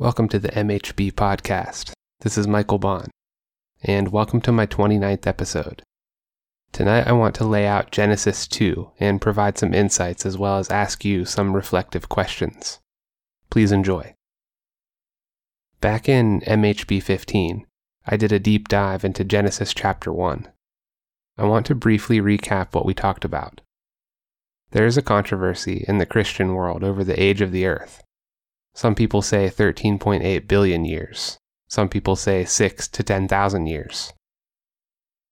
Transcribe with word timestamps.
Welcome 0.00 0.28
to 0.28 0.38
the 0.38 0.50
MHB 0.50 1.14
podcast. 1.14 1.90
This 2.20 2.38
is 2.38 2.46
Michael 2.46 2.78
Baun, 2.78 3.10
and 3.82 4.12
welcome 4.12 4.40
to 4.42 4.52
my 4.52 4.64
29th 4.64 5.26
episode. 5.26 5.82
Tonight 6.70 7.08
I 7.08 7.12
want 7.14 7.34
to 7.34 7.44
lay 7.44 7.66
out 7.66 7.90
Genesis 7.90 8.46
2 8.46 8.92
and 9.00 9.20
provide 9.20 9.58
some 9.58 9.74
insights 9.74 10.24
as 10.24 10.38
well 10.38 10.58
as 10.58 10.70
ask 10.70 11.04
you 11.04 11.24
some 11.24 11.52
reflective 11.52 12.08
questions. 12.08 12.78
Please 13.50 13.72
enjoy. 13.72 14.14
Back 15.80 16.08
in 16.08 16.42
MHB 16.42 17.02
15, 17.02 17.66
I 18.06 18.16
did 18.16 18.30
a 18.30 18.38
deep 18.38 18.68
dive 18.68 19.04
into 19.04 19.24
Genesis 19.24 19.74
chapter 19.74 20.12
1. 20.12 20.46
I 21.36 21.44
want 21.44 21.66
to 21.66 21.74
briefly 21.74 22.20
recap 22.20 22.72
what 22.72 22.86
we 22.86 22.94
talked 22.94 23.24
about. 23.24 23.62
There 24.70 24.86
is 24.86 24.96
a 24.96 25.02
controversy 25.02 25.84
in 25.88 25.98
the 25.98 26.06
Christian 26.06 26.54
world 26.54 26.84
over 26.84 27.02
the 27.02 27.20
age 27.20 27.40
of 27.40 27.50
the 27.50 27.66
earth 27.66 28.04
some 28.78 28.94
people 28.94 29.22
say 29.22 29.50
13.8 29.50 30.46
billion 30.46 30.84
years. 30.84 31.36
Some 31.66 31.88
people 31.88 32.14
say 32.14 32.44
6 32.44 32.86
to 32.86 33.02
10,000 33.02 33.66
years. 33.66 34.12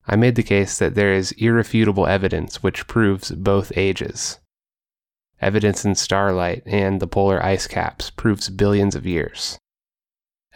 I 0.04 0.16
made 0.16 0.34
the 0.34 0.42
case 0.42 0.80
that 0.80 0.96
there 0.96 1.14
is 1.14 1.30
irrefutable 1.38 2.08
evidence 2.08 2.60
which 2.60 2.88
proves 2.88 3.30
both 3.30 3.70
ages. 3.76 4.40
Evidence 5.40 5.84
in 5.84 5.94
starlight 5.94 6.64
and 6.66 6.98
the 6.98 7.06
polar 7.06 7.40
ice 7.40 7.68
caps 7.68 8.10
proves 8.10 8.50
billions 8.50 8.96
of 8.96 9.06
years. 9.06 9.60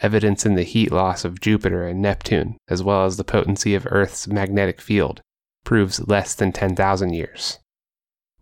Evidence 0.01 0.45
in 0.45 0.55
the 0.55 0.63
heat 0.63 0.91
loss 0.91 1.23
of 1.23 1.39
Jupiter 1.39 1.87
and 1.87 2.01
Neptune, 2.01 2.57
as 2.67 2.83
well 2.83 3.05
as 3.05 3.15
the 3.15 3.23
potency 3.23 3.73
of 3.73 3.87
Earth's 3.89 4.27
magnetic 4.27 4.81
field, 4.81 5.21
proves 5.63 6.05
less 6.09 6.35
than 6.35 6.51
10,000 6.51 7.13
years. 7.13 7.59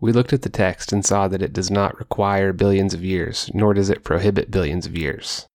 We 0.01 0.13
looked 0.13 0.31
at 0.31 0.43
the 0.43 0.49
text 0.49 0.93
and 0.93 1.05
saw 1.05 1.27
that 1.27 1.41
it 1.41 1.51
does 1.51 1.69
not 1.69 1.99
require 1.99 2.53
billions 2.53 2.93
of 2.93 3.03
years, 3.03 3.51
nor 3.53 3.73
does 3.73 3.89
it 3.89 4.03
prohibit 4.03 4.51
billions 4.51 4.85
of 4.85 4.95
years. 4.95 5.45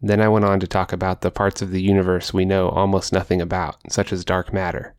Then 0.00 0.20
I 0.20 0.28
went 0.28 0.44
on 0.44 0.60
to 0.60 0.66
talk 0.66 0.92
about 0.92 1.20
the 1.20 1.30
parts 1.30 1.62
of 1.62 1.70
the 1.70 1.82
universe 1.82 2.32
we 2.32 2.44
know 2.44 2.68
almost 2.68 3.12
nothing 3.12 3.40
about, 3.40 3.76
such 3.90 4.12
as 4.12 4.24
dark 4.24 4.52
matter. 4.52 4.94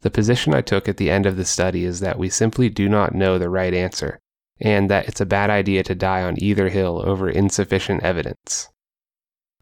The 0.00 0.10
position 0.10 0.54
I 0.54 0.60
took 0.60 0.88
at 0.88 0.96
the 0.96 1.10
end 1.10 1.26
of 1.26 1.36
the 1.36 1.44
study 1.44 1.84
is 1.84 2.00
that 2.00 2.18
we 2.18 2.28
simply 2.28 2.68
do 2.68 2.88
not 2.88 3.14
know 3.14 3.38
the 3.38 3.48
right 3.48 3.74
answer, 3.74 4.20
and 4.60 4.90
that 4.90 5.08
it's 5.08 5.20
a 5.20 5.26
bad 5.26 5.50
idea 5.50 5.82
to 5.84 5.94
die 5.94 6.22
on 6.22 6.42
either 6.42 6.68
hill 6.68 7.02
over 7.04 7.28
insufficient 7.28 8.02
evidence. 8.02 8.70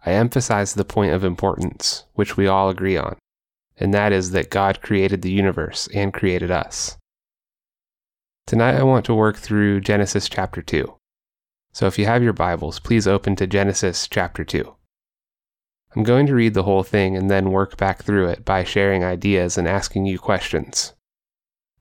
I 0.07 0.13
emphasize 0.13 0.75
the 0.75 0.85
point 0.85 1.13
of 1.13 1.25
importance, 1.25 2.05
which 2.15 2.37
we 2.37 2.47
all 2.47 2.69
agree 2.69 2.97
on, 2.97 3.17
and 3.77 3.95
that 3.95 4.13
is 4.13 4.33
that 4.33 4.51
God 4.51 4.83
created 4.83 5.23
the 5.23 5.33
universe 5.33 5.89
and 5.95 6.13
created 6.13 6.51
us. 6.51 6.97
Tonight 8.47 8.75
I 8.75 8.83
want 8.83 9.07
to 9.07 9.15
work 9.15 9.39
through 9.39 9.81
Genesis 9.81 10.29
chapter 10.29 10.61
2. 10.61 10.99
So 11.73 11.87
if 11.87 11.99
you 11.99 12.05
have 12.05 12.23
your 12.23 12.35
Bibles, 12.35 12.79
please 12.79 13.09
open 13.09 13.37
to 13.37 13.47
Genesis 13.47 14.07
chapter 14.07 14.45
2. 14.45 14.77
I'm 15.97 16.03
going 16.03 16.27
to 16.27 16.35
read 16.35 16.53
the 16.53 16.65
whole 16.65 16.83
thing 16.83 17.17
and 17.17 17.31
then 17.31 17.53
work 17.53 17.79
back 17.79 18.03
through 18.03 18.29
it 18.29 18.45
by 18.45 18.63
sharing 18.63 19.03
ideas 19.03 19.57
and 19.57 19.67
asking 19.67 20.05
you 20.05 20.19
questions. 20.19 20.93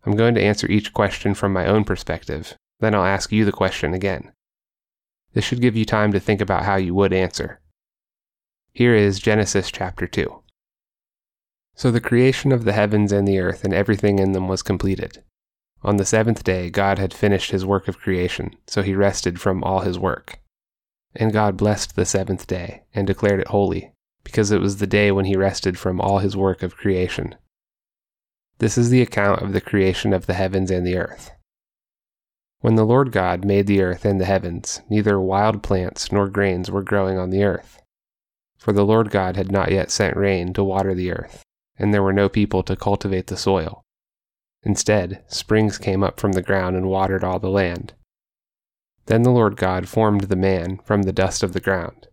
I'm 0.06 0.16
going 0.16 0.36
to 0.36 0.42
answer 0.42 0.66
each 0.72 0.94
question 0.94 1.34
from 1.34 1.52
my 1.52 1.66
own 1.66 1.84
perspective, 1.84 2.56
then 2.80 2.96
I'll 2.96 3.04
ask 3.04 3.30
you 3.34 3.44
the 3.44 3.52
question 3.52 3.94
again. 3.94 4.32
This 5.34 5.44
should 5.44 5.60
give 5.60 5.76
you 5.76 5.84
time 5.84 6.14
to 6.14 6.20
think 6.20 6.40
about 6.40 6.64
how 6.64 6.78
you 6.78 6.96
would 6.96 7.12
answer. 7.12 7.60
Here 8.72 8.96
is 8.96 9.20
Genesis 9.20 9.70
chapter 9.70 10.08
2. 10.08 10.42
So 11.76 11.92
the 11.92 12.00
creation 12.00 12.54
of 12.54 12.64
the 12.64 12.72
heavens 12.72 13.12
and 13.12 13.28
the 13.28 13.40
earth 13.40 13.66
and 13.66 13.74
everything 13.74 14.18
in 14.18 14.32
them 14.32 14.48
was 14.48 14.64
completed. 14.64 15.24
On 15.84 15.98
the 15.98 16.06
seventh 16.06 16.44
day, 16.44 16.70
God 16.70 16.98
had 16.98 17.14
finished 17.14 17.52
his 17.52 17.66
work 17.66 17.90
of 17.90 18.00
creation, 18.00 18.56
so 18.68 18.82
he 18.82 18.96
rested 18.96 19.42
from 19.42 19.64
all 19.64 19.82
his 19.82 20.00
work. 20.00 20.40
And 21.14 21.34
God 21.34 21.58
blessed 21.58 21.96
the 21.96 22.06
seventh 22.06 22.48
day, 22.48 22.84
and 22.96 23.06
declared 23.06 23.42
it 23.42 23.50
holy, 23.50 23.92
because 24.24 24.52
it 24.52 24.62
was 24.62 24.78
the 24.78 24.88
day 24.88 25.12
when 25.12 25.26
he 25.26 25.36
rested 25.36 25.78
from 25.78 26.00
all 26.00 26.20
his 26.20 26.38
work 26.38 26.64
of 26.64 26.78
creation. 26.78 27.36
This 28.60 28.78
is 28.78 28.90
the 28.90 29.02
account 29.02 29.42
of 29.42 29.52
the 29.52 29.60
creation 29.60 30.14
of 30.14 30.26
the 30.26 30.36
heavens 30.36 30.72
and 30.72 30.88
the 30.88 30.98
earth. 30.98 31.32
When 32.62 32.76
the 32.76 32.86
Lord 32.86 33.12
God 33.12 33.44
made 33.44 33.68
the 33.68 33.82
earth 33.82 34.06
and 34.06 34.22
the 34.22 34.26
heavens, 34.26 34.82
neither 34.90 35.20
wild 35.20 35.62
plants 35.64 36.14
nor 36.14 36.30
grains 36.30 36.72
were 36.72 36.82
growing 36.82 37.18
on 37.18 37.30
the 37.30 37.44
earth. 37.44 37.82
For 38.58 38.72
the 38.72 38.86
Lord 38.86 39.12
God 39.12 39.36
had 39.36 39.52
not 39.52 39.70
yet 39.70 39.92
sent 39.92 40.16
rain 40.16 40.54
to 40.54 40.64
water 40.64 40.96
the 40.96 41.12
earth, 41.12 41.44
and 41.76 41.94
there 41.94 42.02
were 42.02 42.14
no 42.14 42.30
people 42.30 42.64
to 42.64 42.78
cultivate 42.78 43.28
the 43.28 43.36
soil. 43.36 43.83
Instead, 44.64 45.24
springs 45.28 45.78
came 45.78 46.04
up 46.04 46.20
from 46.20 46.32
the 46.32 46.42
ground 46.42 46.76
and 46.76 46.88
watered 46.88 47.24
all 47.24 47.40
the 47.40 47.50
land. 47.50 47.94
Then 49.08 49.24
the 49.24 49.32
Lord 49.32 49.58
God 49.58 49.90
formed 49.90 50.22
the 50.22 50.38
man 50.38 50.80
from 50.86 51.04
the 51.04 51.12
dust 51.12 51.44
of 51.44 51.52
the 51.52 51.60
ground. 51.60 52.08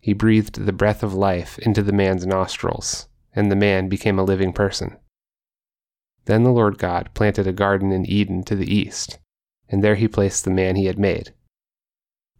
He 0.00 0.14
breathed 0.14 0.64
the 0.64 0.72
breath 0.72 1.02
of 1.02 1.12
life 1.12 1.58
into 1.58 1.82
the 1.82 1.92
man's 1.92 2.24
nostrils, 2.24 3.08
and 3.34 3.50
the 3.50 3.56
man 3.56 3.88
became 3.88 4.18
a 4.18 4.24
living 4.24 4.52
person. 4.52 4.96
Then 6.24 6.44
the 6.44 6.52
Lord 6.52 6.78
God 6.78 7.10
planted 7.12 7.46
a 7.46 7.52
garden 7.52 7.92
in 7.92 8.06
Eden 8.06 8.42
to 8.44 8.56
the 8.56 8.72
east, 8.72 9.18
and 9.68 9.84
there 9.84 9.96
he 9.96 10.08
placed 10.08 10.44
the 10.44 10.50
man 10.50 10.76
he 10.76 10.86
had 10.86 10.98
made. 10.98 11.34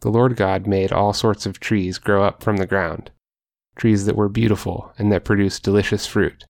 The 0.01 0.11
Lord 0.11 0.37
God 0.37 0.67
made 0.67 0.93
all 0.93 1.13
sorts 1.13 1.45
of 1.45 1.61
trees 1.61 1.99
grow 1.99 2.23
up 2.23 2.43
from 2.43 2.57
the 2.57 2.67
ground, 2.67 3.11
trees 3.77 4.07
that 4.07 4.17
were 4.17 4.29
beautiful 4.29 4.93
and 4.97 5.13
that 5.13 5.25
produced 5.25 5.63
delicious 5.63 6.07
fruit 6.07 6.45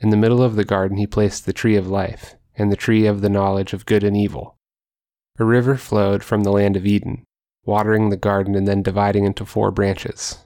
in 0.00 0.10
the 0.10 0.16
middle 0.16 0.42
of 0.42 0.56
the 0.56 0.64
garden 0.64 0.96
he 0.96 1.06
placed 1.06 1.46
the 1.46 1.52
tree 1.52 1.76
of 1.76 1.86
life, 1.86 2.34
and 2.56 2.72
the 2.72 2.76
tree 2.76 3.06
of 3.06 3.20
the 3.20 3.28
knowledge 3.28 3.72
of 3.72 3.86
good 3.86 4.02
and 4.02 4.16
evil. 4.16 4.56
A 5.38 5.44
river 5.44 5.76
flowed 5.76 6.24
from 6.24 6.42
the 6.42 6.52
land 6.52 6.76
of 6.76 6.86
Eden, 6.86 7.24
watering 7.64 8.10
the 8.10 8.16
garden 8.16 8.54
and 8.54 8.66
then 8.66 8.82
dividing 8.82 9.24
into 9.24 9.44
four 9.44 9.70
branches. 9.70 10.44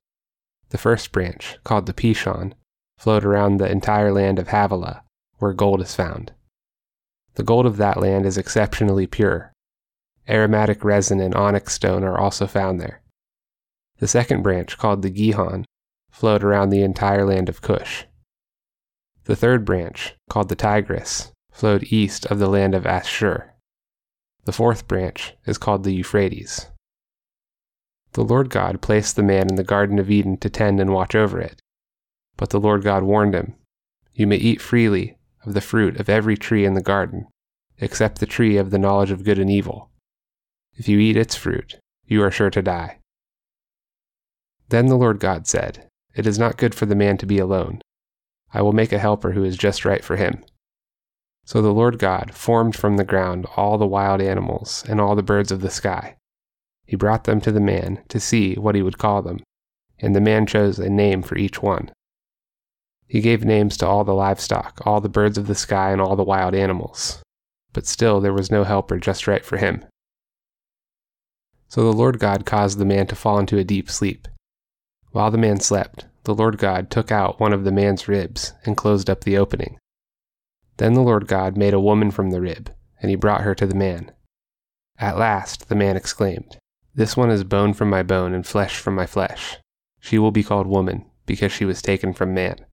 The 0.71 0.79
first 0.79 1.13
branch, 1.13 1.59
called 1.65 1.87
the 1.87 1.95
Pishon, 1.95 2.55
flowed 2.99 3.25
around 3.25 3.57
the 3.57 3.71
entire 3.71 4.13
land 4.13 4.39
of 4.39 4.49
Havilah, 4.49 5.03
where 5.39 5.53
gold 5.53 5.81
is 5.81 5.95
found. 5.95 6.33
The 7.35 7.43
gold 7.43 7.67
of 7.67 7.77
that 7.77 8.01
land 8.01 8.27
is 8.27 8.39
exceptionally 8.39 9.07
pure. 9.07 9.53
Aromatic 10.29 10.85
resin 10.85 11.21
and 11.21 11.35
onyx 11.35 11.75
stone 11.75 12.03
are 12.05 12.19
also 12.19 12.47
found 12.47 12.81
there. 12.81 13.03
The 13.99 14.09
second 14.09 14.43
branch, 14.43 14.79
called 14.79 15.03
the 15.03 15.11
Gihon, 15.11 15.65
flowed 16.11 16.43
around 16.43 16.71
the 16.71 16.83
entire 16.83 17.25
land 17.25 17.49
of 17.49 17.61
Cush. 17.61 18.05
The 19.25 19.37
third 19.37 19.65
branch, 19.65 20.15
called 20.29 20.51
the 20.51 20.55
Tigris, 20.55 21.33
flowed 21.51 21.85
east 21.85 22.27
of 22.27 22.39
the 22.39 22.49
land 22.49 22.75
of 22.75 22.87
Ashur. 22.87 23.55
The 24.45 24.53
fourth 24.53 24.87
branch 24.87 25.35
is 25.47 25.57
called 25.57 25.85
the 25.85 25.95
Euphrates. 25.95 26.67
The 28.13 28.25
Lord 28.25 28.51
God 28.51 28.83
placed 28.83 29.17
the 29.17 29.23
man 29.23 29.49
in 29.49 29.57
the 29.57 29.65
Garden 29.65 29.99
of 29.99 30.11
Eden 30.11 30.37
to 30.39 30.51
tend 30.51 30.79
and 30.79 30.93
watch 30.93 31.15
over 31.15 31.41
it. 31.41 31.61
But 32.37 32.51
the 32.51 32.61
Lord 32.61 32.83
God 32.83 33.03
warned 33.03 33.35
him, 33.35 33.55
You 34.13 34.27
may 34.27 34.37
eat 34.37 34.61
freely 34.61 35.17
of 35.45 35.55
the 35.55 35.61
fruit 35.61 35.99
of 35.99 36.09
every 36.09 36.37
tree 36.37 36.65
in 36.65 36.75
the 36.75 36.83
garden, 36.83 37.27
except 37.79 38.19
the 38.19 38.27
tree 38.27 38.59
of 38.59 38.71
the 38.71 38.79
knowledge 38.79 39.11
of 39.11 39.25
good 39.25 39.39
and 39.39 39.51
evil. 39.51 39.91
If 40.77 40.87
you 40.87 40.99
eat 40.99 41.17
its 41.17 41.35
fruit, 41.35 41.79
you 42.07 42.23
are 42.23 42.31
sure 42.31 42.51
to 42.51 42.63
die. 42.63 42.99
Then 44.69 44.87
the 44.87 44.97
Lord 44.97 45.19
God 45.19 45.47
said, 45.47 45.89
It 46.15 46.27
is 46.27 46.39
not 46.39 46.59
good 46.59 46.75
for 46.75 46.87
the 46.87 46.95
man 46.95 47.17
to 47.19 47.27
be 47.27 47.39
alone. 47.39 47.81
I 48.55 48.63
will 48.63 48.73
make 48.73 48.93
a 48.93 48.99
helper 48.99 49.33
who 49.33 49.45
is 49.45 49.57
just 49.57 49.85
right 49.85 50.03
for 50.03 50.17
him. 50.17 50.43
So 51.45 51.61
the 51.61 51.75
Lord 51.75 51.99
God 51.99 52.33
formed 52.33 52.75
from 52.75 52.97
the 52.97 53.05
ground 53.05 53.47
all 53.57 53.77
the 53.77 53.87
wild 53.87 54.23
animals 54.23 54.85
and 54.89 55.01
all 55.01 55.15
the 55.15 55.23
birds 55.23 55.53
of 55.53 55.61
the 55.61 55.71
sky. 55.71 56.17
He 56.87 56.97
brought 56.97 57.25
them 57.25 57.41
to 57.43 57.53
the 57.53 57.61
man 57.61 58.03
to 58.09 58.21
see 58.21 58.55
what 58.55 58.75
he 58.75 58.83
would 58.83 58.97
call 58.97 59.21
them, 59.21 59.43
and 59.99 60.15
the 60.15 60.21
man 60.21 60.47
chose 60.47 60.79
a 60.79 60.89
name 60.89 61.23
for 61.23 61.37
each 61.37 61.61
one. 61.61 61.91
He 63.09 63.21
gave 63.21 63.45
names 63.45 63.77
to 63.79 63.87
all 63.87 64.05
the 64.05 64.15
livestock, 64.15 64.81
all 64.87 65.01
the 65.01 65.09
birds 65.09 65.37
of 65.37 65.47
the 65.47 65.55
sky, 65.55 65.91
and 65.91 66.01
all 66.01 66.17
the 66.17 66.23
wild 66.23 66.55
animals. 66.55 67.23
But 67.73 67.87
still 67.87 68.21
there 68.21 68.33
was 68.33 68.51
no 68.51 68.65
helper 68.65 68.99
just 68.99 69.27
right 69.27 69.45
for 69.45 69.57
him. 69.57 69.85
So 71.69 71.83
the 71.83 71.97
Lord 71.97 72.19
God 72.19 72.47
caused 72.47 72.79
the 72.79 72.85
man 72.85 73.07
to 73.09 73.17
fall 73.17 73.39
into 73.39 73.59
a 73.59 73.65
deep 73.65 73.91
sleep. 73.91 74.29
While 75.11 75.31
the 75.31 75.39
man 75.39 75.61
slept, 75.61 76.07
the 76.25 76.35
Lord 76.35 76.59
God 76.59 76.91
took 76.91 77.13
out 77.13 77.39
one 77.39 77.53
of 77.53 77.65
the 77.65 77.73
man's 77.73 78.09
ribs 78.09 78.55
and 78.65 78.77
closed 78.77 79.09
up 79.09 79.23
the 79.25 79.37
opening. 79.37 79.79
Then 80.79 80.95
the 80.95 81.03
Lord 81.03 81.29
God 81.29 81.57
made 81.57 81.75
a 81.75 81.81
woman 81.81 82.11
from 82.11 82.31
the 82.31 82.41
rib, 82.41 82.73
and 83.01 83.11
he 83.11 83.17
brought 83.17 83.43
her 83.43 83.55
to 83.55 83.67
the 83.67 83.75
man. 83.75 84.11
At 84.99 85.19
last 85.19 85.69
the 85.69 85.75
man 85.75 85.97
exclaimed, 85.97 86.59
This 86.95 87.17
one 87.17 87.31
is 87.31 87.45
bone 87.45 87.75
from 87.75 87.91
my 87.91 88.03
bone 88.03 88.35
and 88.35 88.47
flesh 88.47 88.79
from 88.79 88.95
my 88.95 89.07
flesh. 89.07 89.59
She 90.01 90.19
will 90.19 90.31
be 90.31 90.43
called 90.43 90.67
woman, 90.67 91.11
because 91.27 91.53
she 91.53 91.65
was 91.65 91.83
taken 91.83 92.13
from 92.13 92.35
man. 92.35 92.65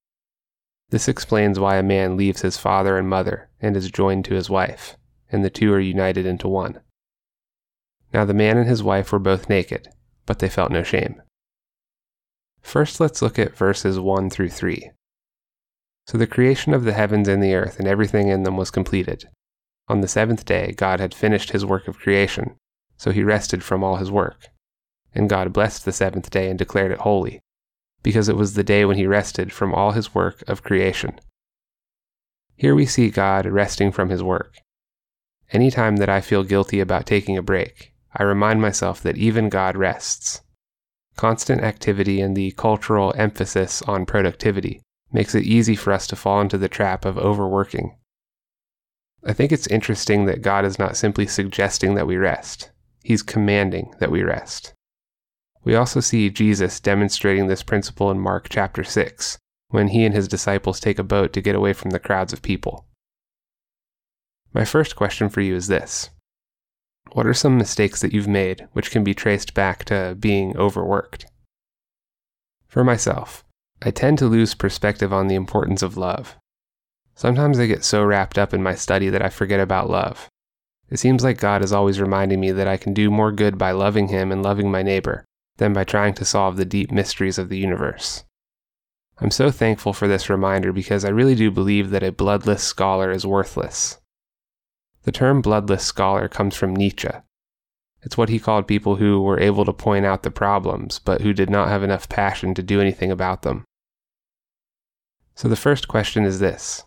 This 0.90 1.08
explains 1.08 1.60
why 1.60 1.78
a 1.78 1.84
man 1.84 2.18
leaves 2.18 2.42
his 2.42 2.58
father 2.58 2.98
and 2.98 3.08
mother 3.08 3.50
and 3.62 3.78
is 3.78 3.92
joined 3.92 4.26
to 4.26 4.36
his 4.36 4.50
wife, 4.50 4.98
and 5.32 5.44
the 5.44 5.50
two 5.50 5.72
are 5.74 5.80
united 5.80 6.26
into 6.26 6.48
one. 6.48 6.80
Now 8.14 8.26
the 8.26 8.34
man 8.34 8.58
and 8.58 8.68
his 8.68 8.84
wife 8.84 9.12
were 9.12 9.20
both 9.20 9.50
naked, 9.50 9.88
but 10.26 10.40
they 10.40 10.50
felt 10.50 10.72
no 10.72 10.84
shame. 10.84 11.22
First, 12.62 13.00
let's 13.00 13.22
look 13.22 13.38
at 13.38 13.58
verses 13.58 14.00
1 14.00 14.30
through 14.30 14.50
3. 14.50 14.92
So 16.08 16.18
the 16.18 16.28
creation 16.28 16.74
of 16.74 16.84
the 16.84 16.94
heavens 16.94 17.28
and 17.28 17.42
the 17.42 17.54
earth 17.54 17.80
and 17.80 17.88
everything 17.88 18.28
in 18.30 18.44
them 18.44 18.58
was 18.58 18.72
completed. 18.72 19.30
On 19.88 20.02
the 20.02 20.08
seventh 20.08 20.46
day, 20.46 20.72
God 20.72 21.00
had 21.00 21.14
finished 21.14 21.52
his 21.52 21.66
work 21.66 21.88
of 21.88 21.98
creation, 21.98 22.56
so 22.98 23.12
he 23.12 23.24
rested 23.24 23.64
from 23.64 23.84
all 23.84 23.98
his 23.98 24.12
work. 24.12 24.48
and 25.14 25.30
God 25.30 25.54
blessed 25.54 25.86
the 25.86 25.92
seventh 25.92 26.30
day 26.30 26.50
and 26.50 26.58
declared 26.58 26.92
it 26.92 27.00
holy, 27.00 27.42
because 28.04 28.30
it 28.30 28.36
was 28.36 28.54
the 28.54 28.64
day 28.64 28.86
when 28.86 28.98
he 28.98 29.06
rested 29.06 29.52
from 29.52 29.74
all 29.74 29.92
his 29.92 30.16
work 30.16 30.44
of 30.48 30.64
creation. 30.64 31.20
Here 32.56 32.76
we 32.76 32.86
see 32.86 33.10
God 33.10 33.46
resting 33.46 33.92
from 33.92 34.10
his 34.10 34.24
work. 34.24 34.56
Any 35.52 35.72
time 35.72 35.98
that 35.98 36.10
I 36.10 36.22
feel 36.22 36.44
guilty 36.44 36.80
about 36.80 37.06
taking 37.06 37.38
a 37.38 37.42
break, 37.42 37.94
I 38.16 38.24
remind 38.24 38.62
myself 38.62 39.02
that 39.02 39.18
even 39.18 39.50
God 39.50 39.76
rests. 39.76 40.42
Constant 41.16 41.62
activity 41.62 42.22
and 42.22 42.36
the 42.36 42.52
cultural 42.52 43.14
emphasis 43.18 43.82
on 43.84 44.06
productivity 44.06 44.82
makes 45.12 45.36
it 45.36 45.44
easy 45.44 45.76
for 45.76 45.92
us 45.94 46.08
to 46.08 46.16
fall 46.16 46.42
into 46.42 46.58
the 46.58 46.70
trap 46.70 47.06
of 47.06 47.18
overworking. 47.18 47.98
I 49.24 49.34
think 49.34 49.52
it's 49.52 49.68
interesting 49.68 50.26
that 50.26 50.42
God 50.42 50.66
is 50.66 50.80
not 50.80 50.98
simply 50.98 51.28
suggesting 51.28 51.96
that 51.96 52.08
we 52.08 52.18
rest, 52.18 52.72
He's 53.04 53.24
commanding 53.24 53.94
that 54.00 54.12
we 54.12 54.24
rest. 54.24 54.74
We 55.64 55.76
also 55.76 56.00
see 56.00 56.30
Jesus 56.30 56.80
demonstrating 56.80 57.48
this 57.48 57.64
principle 57.64 58.10
in 58.10 58.20
Mark 58.20 58.48
chapter 58.50 58.84
6, 58.84 59.38
when 59.70 59.90
he 59.90 60.06
and 60.06 60.14
his 60.14 60.28
disciples 60.28 60.80
take 60.80 61.00
a 61.00 61.04
boat 61.04 61.34
to 61.34 61.42
get 61.42 61.56
away 61.56 61.74
from 61.74 61.92
the 61.92 62.00
crowds 62.00 62.34
of 62.34 62.42
people. 62.42 62.86
My 64.54 64.66
first 64.66 64.96
question 64.96 65.30
for 65.30 65.42
you 65.42 65.56
is 65.56 65.68
this 65.68 66.10
What 67.14 67.28
are 67.28 67.34
some 67.34 67.58
mistakes 67.58 68.00
that 68.02 68.14
you've 68.14 68.28
made 68.28 68.68
which 68.72 68.90
can 68.90 69.04
be 69.04 69.14
traced 69.14 69.54
back 69.54 69.84
to 69.86 70.16
being 70.18 70.56
overworked? 70.56 71.26
For 72.68 72.86
myself, 72.86 73.44
I 73.82 73.92
tend 73.92 74.18
to 74.20 74.28
lose 74.28 74.54
perspective 74.54 75.12
on 75.12 75.28
the 75.28 75.36
importance 75.36 75.82
of 75.82 75.98
love. 75.98 76.38
Sometimes 77.16 77.60
I 77.60 77.66
get 77.66 77.84
so 77.84 78.04
wrapped 78.04 78.38
up 78.38 78.54
in 78.54 78.64
my 78.64 78.76
study 78.76 79.10
that 79.10 79.22
I 79.22 79.30
forget 79.30 79.60
about 79.60 79.90
love. 79.90 80.30
It 80.90 81.00
seems 81.00 81.24
like 81.24 81.38
God 81.38 81.62
is 81.62 81.74
always 81.74 82.00
reminding 82.00 82.40
me 82.40 82.52
that 82.52 82.68
I 82.68 82.78
can 82.78 82.94
do 82.94 83.12
more 83.12 83.32
good 83.32 83.58
by 83.58 83.72
loving 83.72 84.08
Him 84.08 84.32
and 84.32 84.42
loving 84.42 84.72
my 84.72 84.82
neighbor 84.82 85.26
than 85.58 85.74
by 85.74 85.84
trying 85.84 86.14
to 86.16 86.26
solve 86.26 86.58
the 86.58 86.66
deep 86.66 86.92
mysteries 86.92 87.38
of 87.38 87.50
the 87.50 87.58
universe. 87.58 88.24
I'm 89.20 89.32
so 89.32 89.52
thankful 89.52 89.94
for 89.94 90.08
this 90.08 90.30
reminder 90.30 90.74
because 90.74 91.06
I 91.06 91.10
really 91.10 91.36
do 91.36 91.52
believe 91.52 91.92
that 91.92 92.04
a 92.04 92.12
bloodless 92.12 92.64
scholar 92.64 93.12
is 93.12 93.26
worthless. 93.26 94.01
The 95.04 95.12
term 95.12 95.42
bloodless 95.42 95.84
scholar 95.84 96.28
comes 96.28 96.56
from 96.56 96.76
Nietzsche. 96.76 97.10
It's 98.04 98.18
what 98.18 98.30
he 98.30 98.40
called 98.40 98.68
people 98.68 98.98
who 98.98 99.22
were 99.22 99.40
able 99.40 99.66
to 99.66 99.74
point 99.74 100.06
out 100.06 100.24
the 100.24 100.32
problems, 100.32 101.00
but 101.00 101.22
who 101.22 101.34
did 101.34 101.50
not 101.50 101.70
have 101.70 101.84
enough 101.84 102.10
passion 102.10 102.54
to 102.56 102.64
do 102.64 102.82
anything 102.82 103.12
about 103.12 103.42
them. 103.42 103.64
So 105.36 105.48
the 105.48 105.56
first 105.56 105.88
question 105.88 106.24
is 106.24 106.40
this 106.40 106.84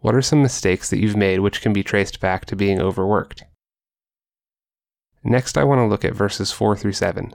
What 0.00 0.14
are 0.14 0.22
some 0.22 0.42
mistakes 0.42 0.90
that 0.90 0.98
you've 0.98 1.16
made 1.16 1.40
which 1.40 1.62
can 1.62 1.72
be 1.72 1.82
traced 1.82 2.20
back 2.20 2.44
to 2.46 2.56
being 2.56 2.80
overworked? 2.80 3.44
Next, 5.24 5.58
I 5.58 5.64
want 5.64 5.80
to 5.80 5.86
look 5.86 6.04
at 6.04 6.14
verses 6.14 6.52
4 6.52 6.76
through 6.76 6.92
7. 6.92 7.34